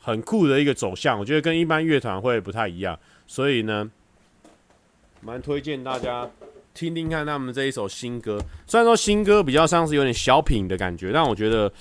[0.00, 1.18] 很酷的一个走向。
[1.18, 3.90] 我觉得跟一般乐团会不太一样，所以呢。
[5.24, 6.28] 蛮推荐大家
[6.74, 11.72] 听听看他们这一首新歌，虽然说新歌比较像是有点小品的感觉，但我觉得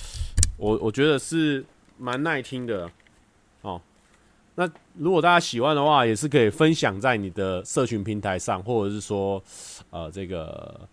[0.58, 1.64] 我我觉得是
[1.98, 2.90] 蛮耐听的
[3.62, 3.82] 哦。
[4.56, 9.42] 那如果大家喜欢的话，也是可以分享在你的社群平台上，或者是说，
[9.92, 10.88] 呃，这个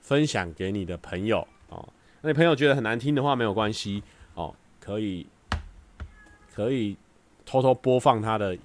[0.00, 1.38] 分享给你的朋友
[1.70, 1.88] 哦。
[2.20, 4.02] 那你朋友觉得很难听的话，没有关系
[4.34, 5.26] 哦，可以
[6.54, 6.96] 可以
[7.46, 8.56] 偷偷播放他的，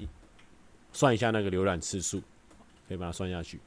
[0.91, 2.21] 算一下那个浏览次数，
[2.87, 3.59] 可以把它算下去。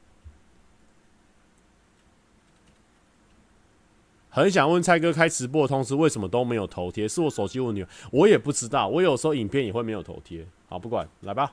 [4.37, 7.07] 很想问蔡哥开直播的同时为什么都没有头贴？
[7.07, 7.83] 是我手机问题？
[8.11, 8.87] 我也不知道。
[8.87, 10.45] 我有时候影片也会没有头贴。
[10.69, 11.51] 好，不管，来吧。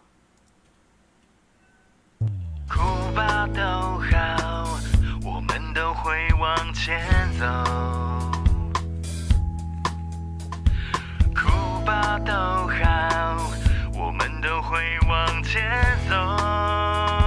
[2.69, 2.77] 哭
[3.15, 4.79] 吧都好，
[5.25, 7.01] 我们都会往前
[7.41, 7.47] 走。
[11.35, 13.51] 哭吧都好，
[13.99, 14.77] 我们都会
[15.09, 15.63] 往前
[16.11, 17.24] 走。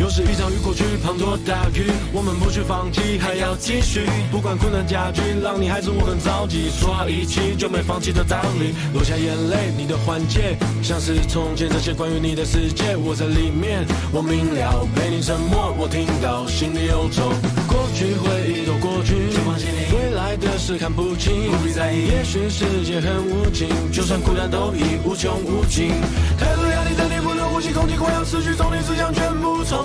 [0.00, 4.08] 又是一场雨过去，滂沱大雨，我们不去放弃，还要继续。
[4.30, 6.70] 不管困难加剧，让你还是我很着急。
[6.70, 17.28] 说好一起就没放弃的道理，落下眼泪，你的缓解，像是从前这些关于你的世界，我在里面，我明了，被你沉默，我听到心里忧愁。
[17.68, 19.12] 过去回忆都过去，
[19.92, 22.08] 未来的事看不清，不必在意。
[22.08, 25.92] 也许世界很无情，就算孤单都已无穷无尽。
[27.60, 29.84] 呼吸，空气快要失去，从你只想全部重。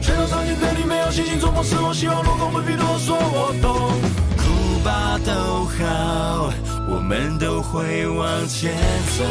[0.00, 3.92] 全都伤心对你没有信心，做梦是我希望落空，不必多说，我懂。
[4.38, 6.50] 哭吧都好，
[6.88, 8.72] 我们都会往前
[9.18, 9.24] 走。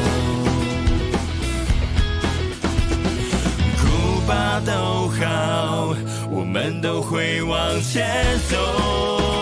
[3.79, 5.95] 哭吧都好，
[6.29, 8.05] 我们都会往前
[8.51, 9.36] 走。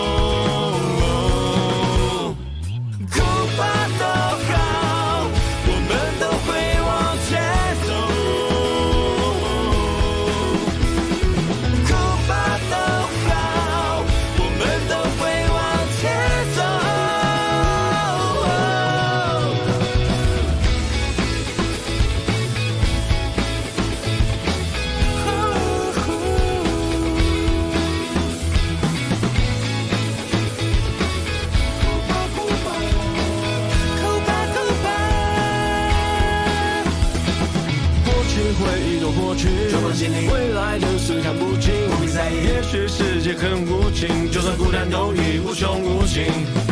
[42.88, 46.24] 世界很无情，就算孤单都已无穷无尽。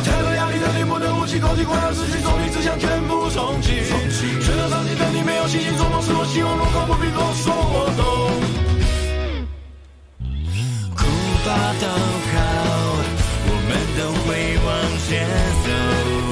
[0.05, 3.83] 太多压力让你不能呼吸，空气快要失去，总你只想全部重启。
[4.43, 8.05] 全都伤心的你没有信心，做梦是我希望落空，不必多说，我懂。
[10.95, 11.03] 哭
[11.47, 11.87] 吧都
[12.33, 12.37] 好，
[13.47, 14.29] 我们都会
[14.65, 14.69] 往
[15.07, 15.11] 前
[15.65, 16.24] 走。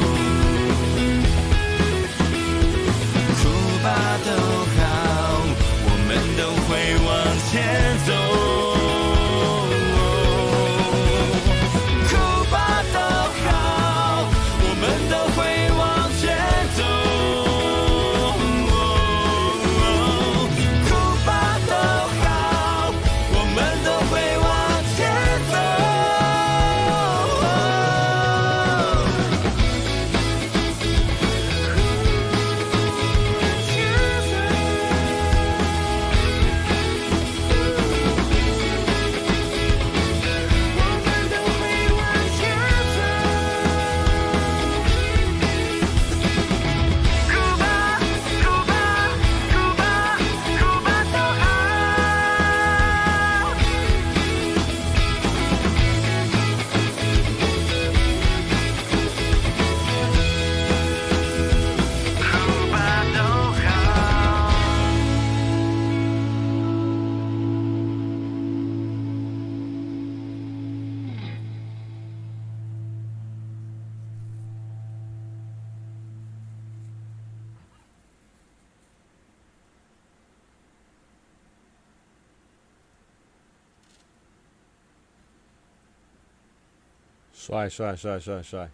[87.43, 88.71] 帅帅帅帅帅！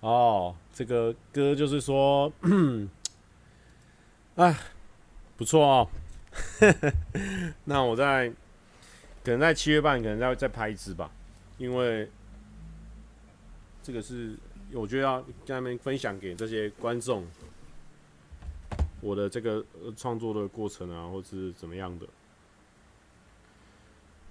[0.00, 2.32] 哦，这个歌就是说，
[4.36, 4.56] 哎，
[5.36, 5.88] 不错哦。
[7.64, 8.30] 那我在
[9.22, 11.10] 可能在七月半，可能再再拍一支吧，
[11.58, 12.10] 因为
[13.82, 14.34] 这个是
[14.72, 17.26] 我觉得要跟他们分享给这些观众
[19.02, 19.62] 我的这个
[19.94, 22.06] 创作的过程啊，或是怎么样的。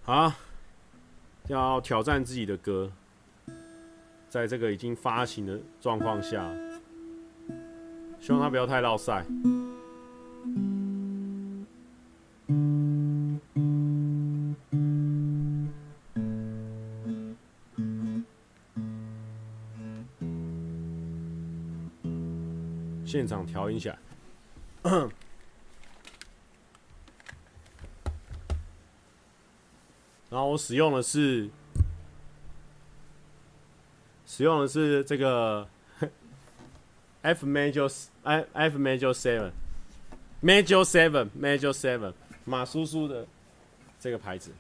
[0.02, 0.34] 好，
[1.50, 2.92] 要挑战自己的歌。
[4.32, 6.50] 在这个已经发行的状况下，
[8.22, 9.26] 希望它不要太落赛。
[23.06, 24.00] 现场调音起来。
[30.30, 31.50] 然后我使用的是，
[34.34, 35.68] 使用的是这个
[37.22, 37.86] F major
[38.24, 39.52] F F major seven
[40.42, 42.14] major seven major seven
[42.46, 43.28] 马叔叔的
[44.00, 44.52] 这个牌子。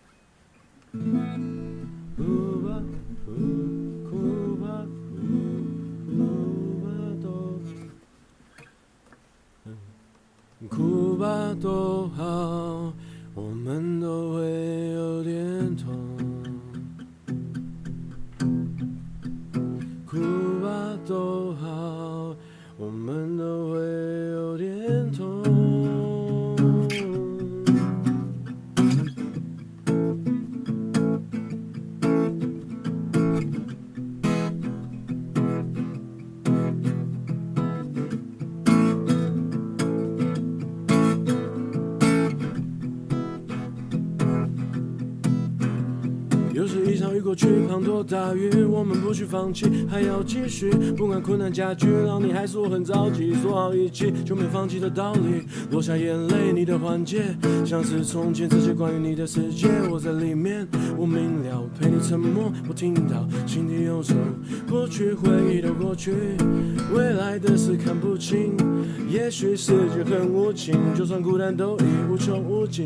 [49.31, 50.69] 放弃，还要继续。
[50.97, 53.33] 不管困难加剧，让你还是我很着急。
[53.35, 55.47] 说好一起就没放弃的道理。
[55.71, 57.23] 落下眼泪，你的环节
[57.65, 60.67] 像是从前这些关于你的世界，我在里面，
[60.97, 64.13] 我明了，陪你沉默，我听到心底忧愁。
[64.69, 66.13] 过去回忆都过去，
[66.93, 68.53] 未来的事看不清。
[69.09, 72.85] 也许世界很无情，就算孤单都已无穷无尽。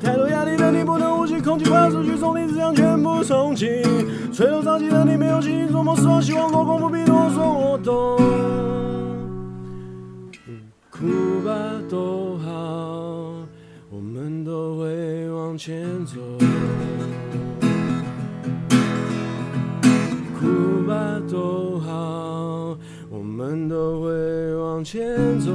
[0.00, 1.11] 太多压力让你不能
[1.52, 3.66] 呼吸，空气快要失去，从你只想全部重启。
[4.32, 8.16] 垂头丧气的你没有信心，做梦失望，希望落空，不必多说，我懂。
[10.90, 11.52] 哭吧，
[11.90, 13.34] 都好，
[13.90, 16.14] 我们都会往前走。
[20.38, 22.78] 哭吧，都好，
[23.10, 25.50] 我们都会往前走。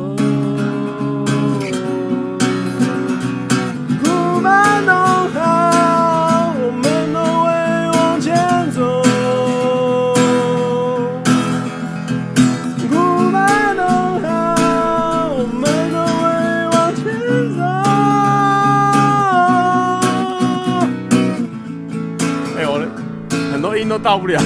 [24.08, 24.42] 到不了，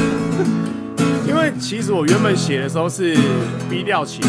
[1.30, 3.16] 因为其实我原本写的时候是
[3.70, 4.20] B 调起，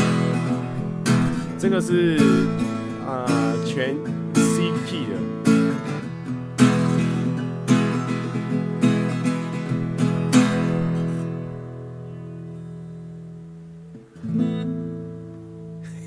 [1.59, 2.18] 这个是
[3.06, 3.96] 呃全
[4.34, 5.12] C key 的。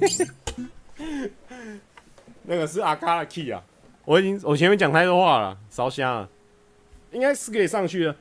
[2.43, 3.64] 那个是阿卡的 key 啊，
[4.06, 6.30] 我已经我前面讲太多话了，烧香了，
[7.11, 8.15] 应该是可以上去的。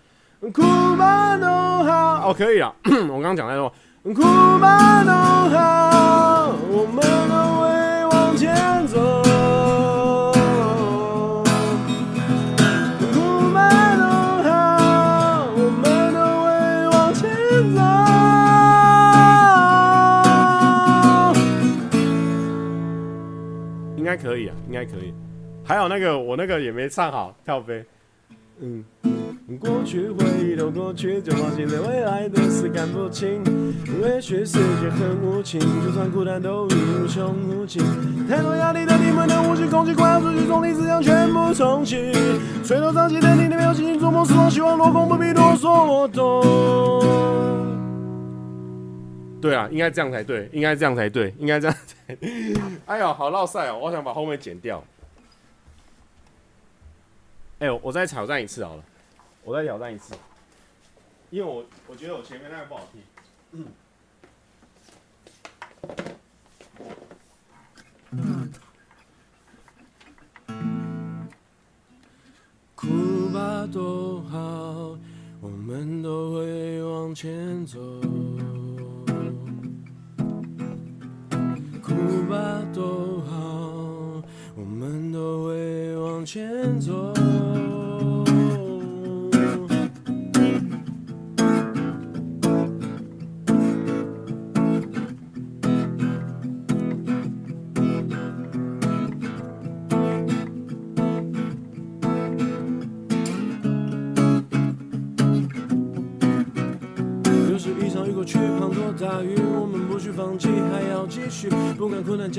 [0.53, 0.63] 哭
[0.97, 2.75] 吧都好，哦，可以了。
[3.09, 3.73] 我刚刚讲太多。
[4.03, 4.23] 哭
[4.61, 5.11] 吧都
[5.51, 7.65] 好，我们都会
[8.11, 9.23] 往前走。
[13.13, 13.15] 哭
[13.55, 14.03] 吧都
[14.43, 14.53] 好，
[15.57, 16.47] 我们都会
[16.91, 17.25] 往前
[17.75, 17.81] 走。
[23.97, 25.15] 应该可以啊，应该可以。
[25.65, 27.83] 还有那个，我那个也没唱好，跳飞。
[28.61, 28.85] 嗯。
[29.61, 33.43] 过去回忆都过去，就放弃对未来的事看不清。
[34.03, 37.83] 也许世界很无情，就算孤单都已无穷无尽。
[38.29, 42.13] 太多压力的你们的呼吸，空气快要失去，从你只想全部重启。
[42.65, 46.43] 垂头丧气的你，你没有信心，做梦失望，希望落空，不必多说，我懂。
[49.43, 52.17] 对啊，应该这样才对，应该这样才对，应该这样才。
[52.87, 53.79] 哎呦，好绕赛哦！
[53.83, 54.83] 我想把后面剪掉。
[57.65, 58.85] 哎，我再挑战一次好了。
[59.43, 60.15] 我再挑战一次，
[61.31, 63.01] 因为我我觉得我前面那个不好听。
[72.75, 74.99] 哭吧，多好，
[75.41, 77.81] 我们都会往前走。
[81.83, 81.95] 哭
[82.29, 84.23] 吧，多好，
[84.55, 87.15] 我们都会往前走。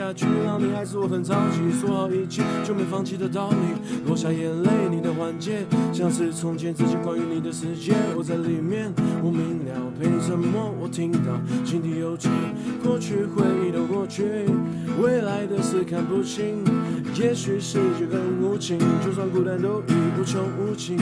[0.06, 1.72] 下去，让你还是我很着急。
[1.72, 3.56] 说好一起就没放弃的道理。
[4.06, 7.94] 落下眼泪，你的环节像是从前自己关于你的世界。
[8.16, 12.30] 我在里面，我明了，陪你沉默，我听到心底有情。
[12.84, 14.46] 过去回忆都过去。
[15.02, 16.64] 未来的事看不清，
[17.18, 20.98] 也许世界很无情，就算孤单都已无穷无尽。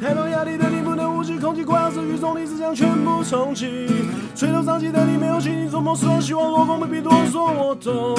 [0.00, 3.86] 太多压力的你不能呼吸，空气快要失去重力，思想全部重启。
[4.34, 8.16] 垂头丧气的你没有信心，做梦时候希望落空，不必多说，我懂。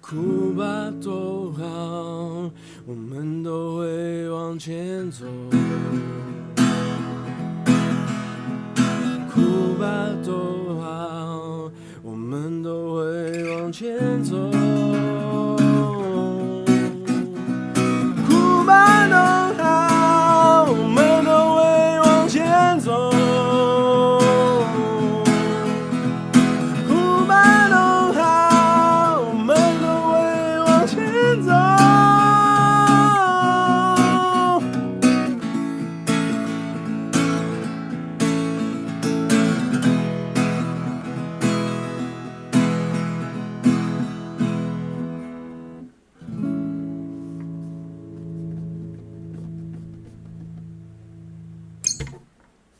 [0.00, 1.64] 哭吧都好，
[2.86, 5.24] 我们都会往前走。
[9.34, 9.86] 哭吧
[10.24, 11.70] 都好，
[12.02, 12.85] 我们都
[13.66, 14.55] 会往前走。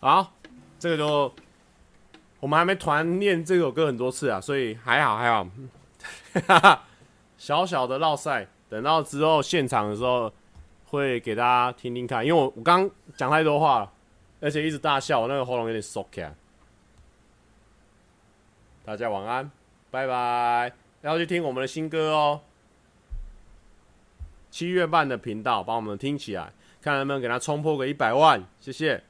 [0.06, 0.32] 好，
[0.78, 1.34] 这个就
[2.38, 5.44] 我们还没团练这首歌很多次啊，所以还好还好。
[6.46, 6.84] 哈哈，
[7.36, 10.32] 小小的绕赛，等到之后现场的时候
[10.84, 13.92] 会给大家听听看，因为我我刚讲太多话了，
[14.40, 16.32] 而且一直大笑，我那个喉咙有点缩起来。
[18.84, 19.50] 大家晚安，
[19.90, 20.72] 拜拜，
[21.02, 22.42] 要去听我们的新歌哦。
[24.52, 29.02] 七月半的频道，帮我们听起来，看能不能给他冲破个一百万，谢谢。